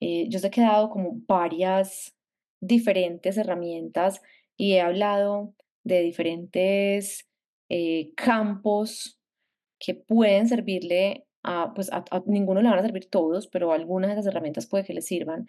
Eh, 0.00 0.28
yo 0.28 0.38
os 0.38 0.44
he 0.44 0.50
quedado 0.50 0.90
como 0.90 1.12
varias 1.26 2.16
diferentes 2.60 3.36
herramientas 3.36 4.22
y 4.56 4.74
he 4.74 4.80
hablado 4.80 5.54
de 5.84 6.00
diferentes 6.02 7.28
eh, 7.68 8.12
campos 8.16 9.18
que 9.78 9.94
pueden 9.94 10.48
servirle 10.48 11.26
pues 11.74 11.90
a, 11.92 12.04
ninguno 12.26 12.62
le 12.62 12.68
van 12.68 12.78
a 12.78 12.82
servir 12.82 13.08
todos, 13.08 13.46
pero 13.46 13.72
algunas 13.72 14.08
de 14.08 14.14
esas 14.14 14.26
herramientas 14.26 14.66
puede 14.66 14.84
que 14.84 14.94
le 14.94 15.02
sirvan. 15.02 15.46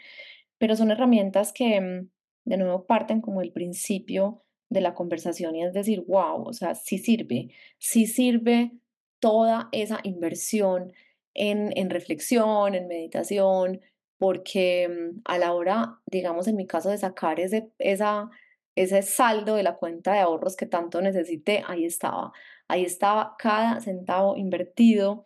Pero 0.57 0.75
son 0.75 0.91
herramientas 0.91 1.53
que, 1.53 1.81
mm, 1.81 2.09
de 2.45 2.57
nuevo, 2.57 2.85
parten 2.85 3.21
como 3.21 3.41
el 3.41 3.51
principio 3.51 4.43
de 4.69 4.81
la 4.81 4.93
conversación 4.93 5.55
y 5.55 5.63
es 5.63 5.73
decir, 5.73 6.03
wow, 6.07 6.43
o 6.47 6.53
sea, 6.53 6.75
sí 6.75 6.97
sirve, 6.97 7.49
sí 7.77 8.07
sirve 8.07 8.71
toda 9.19 9.69
esa 9.71 9.99
inversión 10.03 10.93
en, 11.33 11.71
en 11.77 11.89
reflexión, 11.89 12.75
en 12.75 12.87
meditación, 12.87 13.81
porque 14.17 14.87
mm, 14.87 15.21
a 15.25 15.37
la 15.39 15.53
hora, 15.53 15.99
digamos, 16.05 16.47
en 16.47 16.55
mi 16.55 16.67
caso, 16.67 16.89
de 16.89 16.97
sacar 16.97 17.39
ese, 17.39 17.71
esa, 17.79 18.29
ese 18.75 19.01
saldo 19.01 19.55
de 19.55 19.63
la 19.63 19.75
cuenta 19.77 20.13
de 20.13 20.19
ahorros 20.19 20.55
que 20.55 20.65
tanto 20.65 21.01
necesité, 21.01 21.63
ahí 21.67 21.85
estaba, 21.85 22.31
ahí 22.67 22.85
estaba 22.85 23.35
cada 23.37 23.81
centavo 23.81 24.37
invertido 24.37 25.23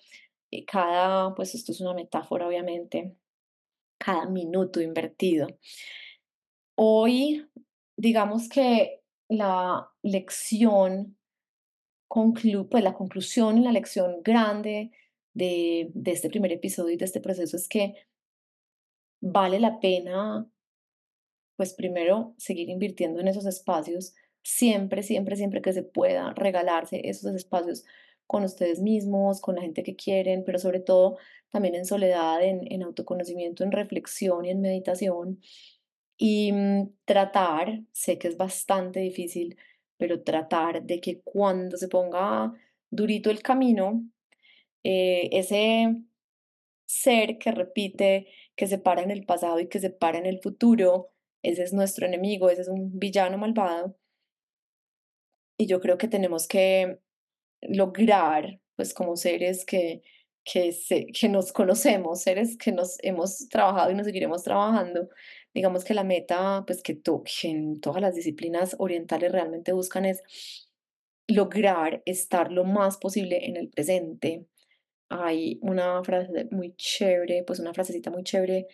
cada, 0.63 1.35
pues 1.35 1.55
esto 1.55 1.71
es 1.71 1.81
una 1.81 1.93
metáfora 1.93 2.47
obviamente, 2.47 3.17
cada 3.97 4.27
minuto 4.27 4.81
invertido. 4.81 5.47
Hoy, 6.75 7.49
digamos 7.97 8.47
que 8.47 9.01
la 9.27 9.89
lección, 10.03 11.17
conclu 12.07 12.69
pues 12.69 12.83
la 12.83 12.93
conclusión 12.93 13.57
y 13.57 13.63
la 13.63 13.71
lección 13.71 14.21
grande 14.23 14.91
de, 15.33 15.91
de 15.93 16.11
este 16.11 16.29
primer 16.29 16.51
episodio 16.51 16.93
y 16.93 16.97
de 16.97 17.05
este 17.05 17.19
proceso 17.19 17.57
es 17.57 17.67
que 17.67 17.95
vale 19.21 19.59
la 19.59 19.79
pena, 19.79 20.47
pues 21.57 21.73
primero, 21.73 22.35
seguir 22.37 22.69
invirtiendo 22.69 23.19
en 23.19 23.27
esos 23.27 23.45
espacios, 23.45 24.13
siempre, 24.43 25.01
siempre, 25.01 25.35
siempre 25.35 25.61
que 25.61 25.73
se 25.73 25.83
pueda 25.83 26.33
regalarse 26.35 27.01
esos 27.09 27.33
espacios 27.33 27.83
con 28.27 28.43
ustedes 28.43 28.81
mismos, 28.81 29.41
con 29.41 29.55
la 29.55 29.61
gente 29.61 29.83
que 29.83 29.95
quieren, 29.95 30.43
pero 30.45 30.59
sobre 30.59 30.79
todo 30.79 31.17
también 31.49 31.75
en 31.75 31.85
soledad, 31.85 32.43
en, 32.43 32.71
en 32.71 32.83
autoconocimiento, 32.83 33.63
en 33.63 33.71
reflexión 33.71 34.45
y 34.45 34.49
en 34.51 34.61
meditación. 34.61 35.39
Y 36.17 36.51
mm, 36.51 36.93
tratar, 37.05 37.81
sé 37.91 38.17
que 38.17 38.27
es 38.27 38.37
bastante 38.37 38.99
difícil, 39.01 39.57
pero 39.97 40.23
tratar 40.23 40.83
de 40.83 40.99
que 41.01 41.21
cuando 41.21 41.77
se 41.77 41.87
ponga 41.87 42.53
durito 42.89 43.29
el 43.29 43.41
camino, 43.41 44.03
eh, 44.83 45.29
ese 45.31 45.95
ser 46.85 47.37
que 47.37 47.51
repite, 47.51 48.27
que 48.55 48.67
se 48.67 48.77
para 48.77 49.01
en 49.03 49.11
el 49.11 49.25
pasado 49.25 49.59
y 49.59 49.67
que 49.67 49.79
se 49.79 49.89
para 49.89 50.17
en 50.17 50.25
el 50.25 50.39
futuro, 50.41 51.11
ese 51.43 51.63
es 51.63 51.73
nuestro 51.73 52.05
enemigo, 52.05 52.49
ese 52.49 52.61
es 52.61 52.67
un 52.69 52.97
villano 52.99 53.37
malvado. 53.37 53.97
Y 55.57 55.67
yo 55.67 55.79
creo 55.79 55.97
que 55.97 56.07
tenemos 56.07 56.47
que 56.47 56.99
lograr, 57.69 58.59
pues 58.75 58.93
como 58.93 59.15
seres 59.17 59.65
que, 59.65 60.01
que, 60.43 60.71
se, 60.73 61.07
que 61.07 61.29
nos 61.29 61.51
conocemos, 61.53 62.21
seres 62.21 62.57
que 62.57 62.71
nos 62.71 62.97
hemos 63.03 63.47
trabajado 63.49 63.91
y 63.91 63.95
nos 63.95 64.05
seguiremos 64.05 64.43
trabajando, 64.43 65.09
digamos 65.53 65.83
que 65.83 65.93
la 65.93 66.03
meta, 66.03 66.63
pues 66.67 66.83
que, 66.83 66.95
to- 66.95 67.23
en 67.43 67.79
todas 67.81 68.01
las 68.01 68.15
disciplinas 68.15 68.75
orientales 68.79 69.31
realmente 69.31 69.71
buscan 69.73 70.05
es 70.05 70.21
lograr 71.27 72.01
estar 72.05 72.51
lo 72.51 72.63
más 72.63 72.97
posible 72.97 73.45
en 73.45 73.57
el 73.57 73.69
presente. 73.69 74.45
Hay 75.09 75.59
una 75.61 76.03
frase 76.03 76.47
muy 76.51 76.75
chévere, 76.75 77.43
pues 77.45 77.59
una 77.59 77.73
frasecita 77.73 78.11
muy 78.11 78.23
chévere 78.23 78.67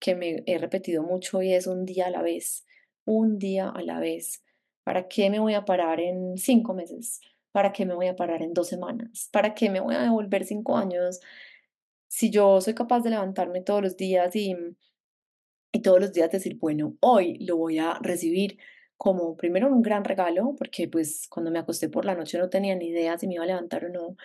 que 0.00 0.14
me 0.16 0.42
he 0.46 0.58
repetido 0.58 1.02
mucho 1.02 1.42
y 1.42 1.54
es 1.54 1.66
un 1.66 1.84
día 1.86 2.06
a 2.08 2.10
la 2.10 2.22
vez, 2.22 2.66
un 3.04 3.38
día 3.38 3.70
a 3.70 3.82
la 3.82 4.00
vez. 4.00 4.42
¿Para 4.84 5.08
qué 5.08 5.30
me 5.30 5.40
voy 5.40 5.54
a 5.54 5.64
parar 5.64 6.00
en 6.00 6.38
cinco 6.38 6.74
meses? 6.74 7.20
¿Para 7.52 7.72
qué 7.72 7.86
me 7.86 7.94
voy 7.94 8.08
a 8.08 8.16
parar 8.16 8.42
en 8.42 8.54
dos 8.54 8.68
semanas? 8.68 9.28
¿Para 9.32 9.54
qué 9.54 9.70
me 9.70 9.80
voy 9.80 9.94
a 9.94 10.02
devolver 10.02 10.44
cinco 10.44 10.76
años? 10.76 11.20
Si 12.08 12.30
yo 12.30 12.60
soy 12.60 12.74
capaz 12.74 13.00
de 13.02 13.10
levantarme 13.10 13.62
todos 13.62 13.82
los 13.82 13.96
días 13.96 14.34
y 14.36 14.54
y 15.72 15.82
todos 15.82 16.00
los 16.00 16.12
días 16.12 16.30
decir, 16.30 16.58
bueno, 16.58 16.96
hoy 17.00 17.38
lo 17.40 17.56
voy 17.56 17.78
a 17.78 17.98
recibir 18.00 18.58
como 18.96 19.36
primero 19.36 19.68
un 19.68 19.82
gran 19.82 20.04
regalo, 20.04 20.54
porque 20.56 20.88
pues 20.88 21.28
cuando 21.28 21.50
me 21.50 21.58
acosté 21.60 21.88
por 21.88 22.04
la 22.04 22.14
noche 22.14 22.38
no 22.38 22.48
tenía 22.50 22.74
ni 22.74 22.88
idea 22.88 23.18
si 23.18 23.26
me 23.28 23.34
iba 23.34 23.44
a 23.44 23.46
levantar 23.46 23.84
o 23.84 23.88
no, 23.90 24.16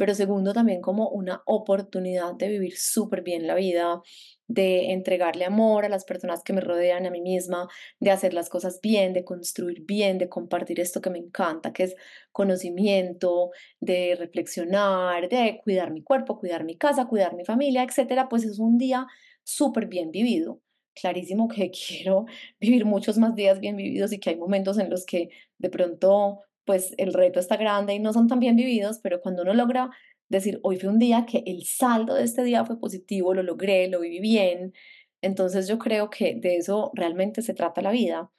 pero 0.00 0.14
segundo 0.14 0.54
también 0.54 0.80
como 0.80 1.10
una 1.10 1.42
oportunidad 1.44 2.34
de 2.34 2.48
vivir 2.48 2.74
súper 2.78 3.20
bien 3.20 3.46
la 3.46 3.54
vida, 3.54 4.00
de 4.46 4.92
entregarle 4.92 5.44
amor 5.44 5.84
a 5.84 5.90
las 5.90 6.06
personas 6.06 6.42
que 6.42 6.54
me 6.54 6.62
rodean, 6.62 7.04
a 7.04 7.10
mí 7.10 7.20
misma, 7.20 7.68
de 7.98 8.10
hacer 8.10 8.32
las 8.32 8.48
cosas 8.48 8.80
bien, 8.80 9.12
de 9.12 9.24
construir 9.24 9.82
bien, 9.82 10.16
de 10.16 10.30
compartir 10.30 10.80
esto 10.80 11.02
que 11.02 11.10
me 11.10 11.18
encanta, 11.18 11.74
que 11.74 11.82
es 11.82 11.96
conocimiento, 12.32 13.50
de 13.78 14.16
reflexionar, 14.18 15.28
de 15.28 15.60
cuidar 15.62 15.90
mi 15.90 16.02
cuerpo, 16.02 16.38
cuidar 16.38 16.64
mi 16.64 16.78
casa, 16.78 17.06
cuidar 17.06 17.36
mi 17.36 17.44
familia, 17.44 17.82
etcétera, 17.82 18.30
pues 18.30 18.44
es 18.44 18.58
un 18.58 18.78
día 18.78 19.06
súper 19.42 19.84
bien 19.84 20.10
vivido. 20.12 20.62
Clarísimo 20.94 21.46
que 21.54 21.70
quiero 21.70 22.24
vivir 22.58 22.86
muchos 22.86 23.18
más 23.18 23.34
días 23.34 23.60
bien 23.60 23.76
vividos 23.76 24.14
y 24.14 24.18
que 24.18 24.30
hay 24.30 24.36
momentos 24.36 24.78
en 24.78 24.88
los 24.88 25.04
que 25.04 25.28
de 25.58 25.68
pronto 25.68 26.40
pues 26.70 26.94
el 26.98 27.12
reto 27.12 27.40
está 27.40 27.56
grande 27.56 27.94
y 27.94 27.98
no 27.98 28.12
son 28.12 28.28
tan 28.28 28.38
bien 28.38 28.54
vividos, 28.54 29.00
pero 29.02 29.20
cuando 29.20 29.42
uno 29.42 29.54
logra 29.54 29.90
decir, 30.28 30.60
hoy 30.62 30.78
fue 30.78 30.88
un 30.88 31.00
día 31.00 31.26
que 31.26 31.42
el 31.44 31.64
saldo 31.64 32.14
de 32.14 32.22
este 32.22 32.44
día 32.44 32.64
fue 32.64 32.78
positivo, 32.78 33.34
lo 33.34 33.42
logré, 33.42 33.88
lo 33.88 33.98
viví 33.98 34.20
bien, 34.20 34.72
entonces 35.20 35.66
yo 35.66 35.80
creo 35.80 36.10
que 36.10 36.36
de 36.36 36.58
eso 36.58 36.92
realmente 36.94 37.42
se 37.42 37.54
trata 37.54 37.82
la 37.82 37.90
vida, 37.90 38.30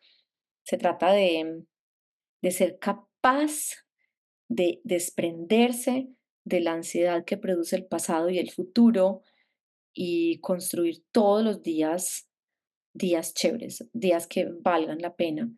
se 0.64 0.78
trata 0.78 1.12
de, 1.12 1.66
de 2.42 2.52
ser 2.52 2.80
capaz 2.80 3.84
de 4.48 4.80
desprenderse 4.86 6.08
de 6.46 6.62
la 6.62 6.72
ansiedad 6.72 7.26
que 7.26 7.36
produce 7.36 7.76
el 7.76 7.86
pasado 7.86 8.30
y 8.30 8.40
el 8.40 8.50
futuro 8.50 9.24
y 9.94 10.40
construir 10.40 11.04
todos 11.12 11.44
los 11.44 11.64
días 11.64 12.30
días 12.94 13.34
chéveres, 13.34 13.86
días 13.92 14.26
que 14.26 14.46
valgan 14.46 15.00
la 15.00 15.18
pena. 15.18 15.52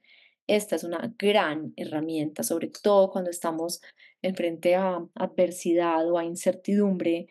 Esta 0.47 0.75
es 0.75 0.83
una 0.83 1.13
gran 1.17 1.73
herramienta, 1.77 2.43
sobre 2.43 2.67
todo 2.67 3.09
cuando 3.09 3.29
estamos 3.29 3.81
enfrente 4.21 4.75
a 4.75 5.05
adversidad 5.15 6.09
o 6.11 6.17
a 6.17 6.25
incertidumbre, 6.25 7.27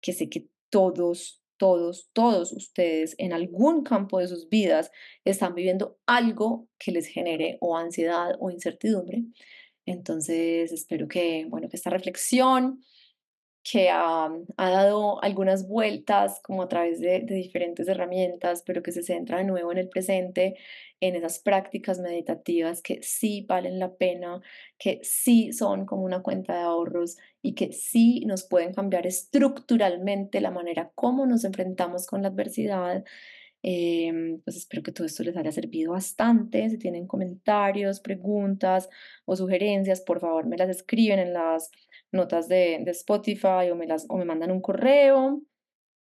que 0.00 0.12
sé 0.12 0.28
que 0.28 0.46
todos, 0.70 1.42
todos, 1.56 2.08
todos 2.12 2.52
ustedes 2.52 3.16
en 3.18 3.32
algún 3.32 3.82
campo 3.82 4.20
de 4.20 4.28
sus 4.28 4.48
vidas 4.48 4.92
están 5.24 5.54
viviendo 5.54 5.98
algo 6.06 6.68
que 6.78 6.92
les 6.92 7.06
genere 7.06 7.58
o 7.60 7.76
ansiedad 7.76 8.36
o 8.38 8.50
incertidumbre. 8.50 9.24
Entonces, 9.84 10.70
espero 10.70 11.08
que, 11.08 11.46
bueno, 11.48 11.68
que 11.68 11.76
esta 11.76 11.90
reflexión 11.90 12.84
que 13.62 13.90
ha, 13.90 14.30
ha 14.56 14.70
dado 14.70 15.22
algunas 15.22 15.68
vueltas 15.68 16.40
como 16.42 16.62
a 16.62 16.68
través 16.68 17.00
de, 17.00 17.20
de 17.20 17.34
diferentes 17.34 17.86
herramientas, 17.88 18.62
pero 18.64 18.82
que 18.82 18.92
se 18.92 19.02
centra 19.02 19.38
de 19.38 19.44
nuevo 19.44 19.72
en 19.72 19.78
el 19.78 19.88
presente, 19.88 20.56
en 21.00 21.14
esas 21.14 21.38
prácticas 21.38 21.98
meditativas 22.00 22.82
que 22.82 23.02
sí 23.02 23.44
valen 23.48 23.78
la 23.78 23.94
pena, 23.94 24.40
que 24.78 25.00
sí 25.02 25.52
son 25.52 25.86
como 25.86 26.02
una 26.02 26.22
cuenta 26.22 26.54
de 26.54 26.62
ahorros 26.62 27.18
y 27.42 27.54
que 27.54 27.72
sí 27.72 28.24
nos 28.26 28.44
pueden 28.44 28.72
cambiar 28.74 29.06
estructuralmente 29.06 30.40
la 30.40 30.50
manera 30.50 30.90
como 30.94 31.26
nos 31.26 31.44
enfrentamos 31.44 32.06
con 32.06 32.22
la 32.22 32.28
adversidad. 32.28 33.04
Em, 33.62 34.40
pues 34.42 34.56
espero 34.56 34.82
que 34.84 34.92
todo 34.92 35.06
esto 35.06 35.24
les 35.24 35.36
haya 35.36 35.52
servido 35.52 35.92
bastante. 35.92 36.68
Si 36.70 36.78
tienen 36.78 37.06
comentarios, 37.06 38.00
preguntas 38.00 38.88
o 39.24 39.36
sugerencias, 39.36 40.00
por 40.00 40.20
favor 40.20 40.46
me 40.46 40.56
las 40.56 40.68
escriben 40.70 41.18
en 41.18 41.32
las 41.32 41.70
notas 42.12 42.48
de, 42.48 42.80
de 42.84 42.90
Spotify 42.92 43.70
o 43.70 43.76
me, 43.76 43.86
las, 43.86 44.06
o 44.08 44.16
me 44.16 44.24
mandan 44.24 44.50
un 44.50 44.60
correo. 44.60 45.42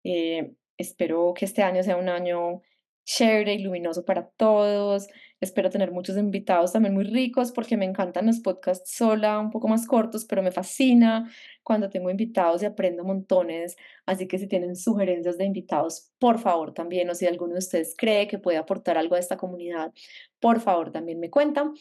Eh, 0.03 0.53
espero 0.77 1.33
que 1.33 1.45
este 1.45 1.63
año 1.63 1.83
sea 1.83 1.97
un 1.97 2.09
año 2.09 2.61
chévere 3.05 3.53
y 3.53 3.59
luminoso 3.59 4.03
para 4.03 4.27
todos. 4.37 5.07
Espero 5.39 5.69
tener 5.69 5.91
muchos 5.91 6.17
invitados 6.17 6.73
también 6.73 6.93
muy 6.93 7.03
ricos 7.03 7.51
porque 7.51 7.77
me 7.77 7.85
encantan 7.85 8.25
los 8.25 8.39
podcasts 8.39 8.91
sola, 8.95 9.39
un 9.39 9.51
poco 9.51 9.67
más 9.67 9.85
cortos, 9.85 10.25
pero 10.25 10.41
me 10.41 10.51
fascina 10.51 11.31
cuando 11.63 11.89
tengo 11.89 12.09
invitados 12.09 12.63
y 12.63 12.65
aprendo 12.65 13.03
montones. 13.03 13.77
Así 14.05 14.27
que 14.27 14.39
si 14.39 14.47
tienen 14.47 14.75
sugerencias 14.75 15.37
de 15.37 15.45
invitados, 15.45 16.11
por 16.19 16.39
favor 16.39 16.73
también, 16.73 17.09
o 17.09 17.15
si 17.15 17.27
alguno 17.27 17.53
de 17.53 17.59
ustedes 17.59 17.95
cree 17.97 18.27
que 18.27 18.39
puede 18.39 18.57
aportar 18.57 18.97
algo 18.97 19.15
a 19.15 19.19
esta 19.19 19.37
comunidad, 19.37 19.93
por 20.39 20.59
favor 20.59 20.91
también 20.91 21.19
me 21.19 21.29
cuentan. 21.29 21.73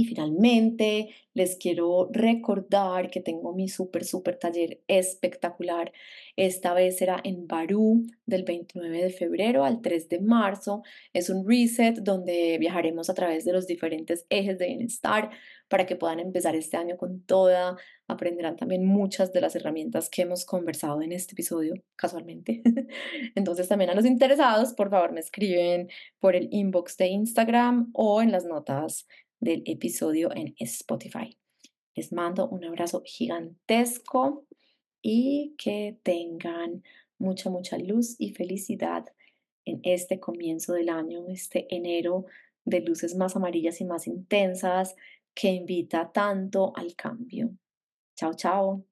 Y 0.00 0.06
finalmente, 0.06 1.10
les 1.34 1.56
quiero 1.56 2.08
recordar 2.10 3.10
que 3.10 3.20
tengo 3.20 3.52
mi 3.52 3.68
súper, 3.68 4.02
súper 4.06 4.38
taller 4.38 4.80
espectacular. 4.88 5.92
Esta 6.36 6.72
vez 6.72 6.96
será 6.96 7.20
en 7.22 7.46
Barú 7.46 8.06
del 8.24 8.44
29 8.44 9.02
de 9.02 9.10
febrero 9.10 9.62
al 9.62 9.82
3 9.82 10.08
de 10.08 10.20
marzo. 10.20 10.82
Es 11.12 11.28
un 11.28 11.46
reset 11.46 11.98
donde 11.98 12.56
viajaremos 12.58 13.10
a 13.10 13.14
través 13.14 13.44
de 13.44 13.52
los 13.52 13.66
diferentes 13.66 14.24
ejes 14.30 14.58
de 14.58 14.68
bienestar 14.68 15.28
para 15.68 15.84
que 15.84 15.96
puedan 15.96 16.18
empezar 16.18 16.56
este 16.56 16.78
año 16.78 16.96
con 16.96 17.20
toda. 17.26 17.76
Aprenderán 18.08 18.56
también 18.56 18.86
muchas 18.86 19.34
de 19.34 19.42
las 19.42 19.54
herramientas 19.54 20.08
que 20.08 20.22
hemos 20.22 20.46
conversado 20.46 21.02
en 21.02 21.12
este 21.12 21.34
episodio, 21.34 21.74
casualmente. 21.94 22.62
Entonces, 23.34 23.68
también 23.68 23.90
a 23.90 23.94
los 23.94 24.06
interesados, 24.06 24.72
por 24.72 24.88
favor, 24.88 25.12
me 25.12 25.20
escriben 25.20 25.90
por 26.20 26.36
el 26.36 26.48
inbox 26.50 26.96
de 26.96 27.08
Instagram 27.08 27.90
o 27.92 28.22
en 28.22 28.32
las 28.32 28.46
notas 28.46 29.06
del 29.40 29.62
episodio 29.66 30.30
en 30.34 30.54
Spotify. 30.58 31.36
Les 31.94 32.12
mando 32.12 32.48
un 32.48 32.64
abrazo 32.64 33.02
gigantesco 33.04 34.46
y 35.02 35.54
que 35.58 35.98
tengan 36.02 36.82
mucha, 37.18 37.50
mucha 37.50 37.78
luz 37.78 38.16
y 38.18 38.32
felicidad 38.34 39.06
en 39.64 39.80
este 39.82 40.20
comienzo 40.20 40.72
del 40.72 40.88
año, 40.88 41.26
este 41.28 41.66
enero 41.74 42.26
de 42.64 42.80
luces 42.80 43.16
más 43.16 43.36
amarillas 43.36 43.80
y 43.80 43.84
más 43.84 44.06
intensas 44.06 44.94
que 45.34 45.48
invita 45.48 46.12
tanto 46.12 46.72
al 46.76 46.94
cambio. 46.94 47.50
Chao, 48.16 48.34
chao. 48.34 48.89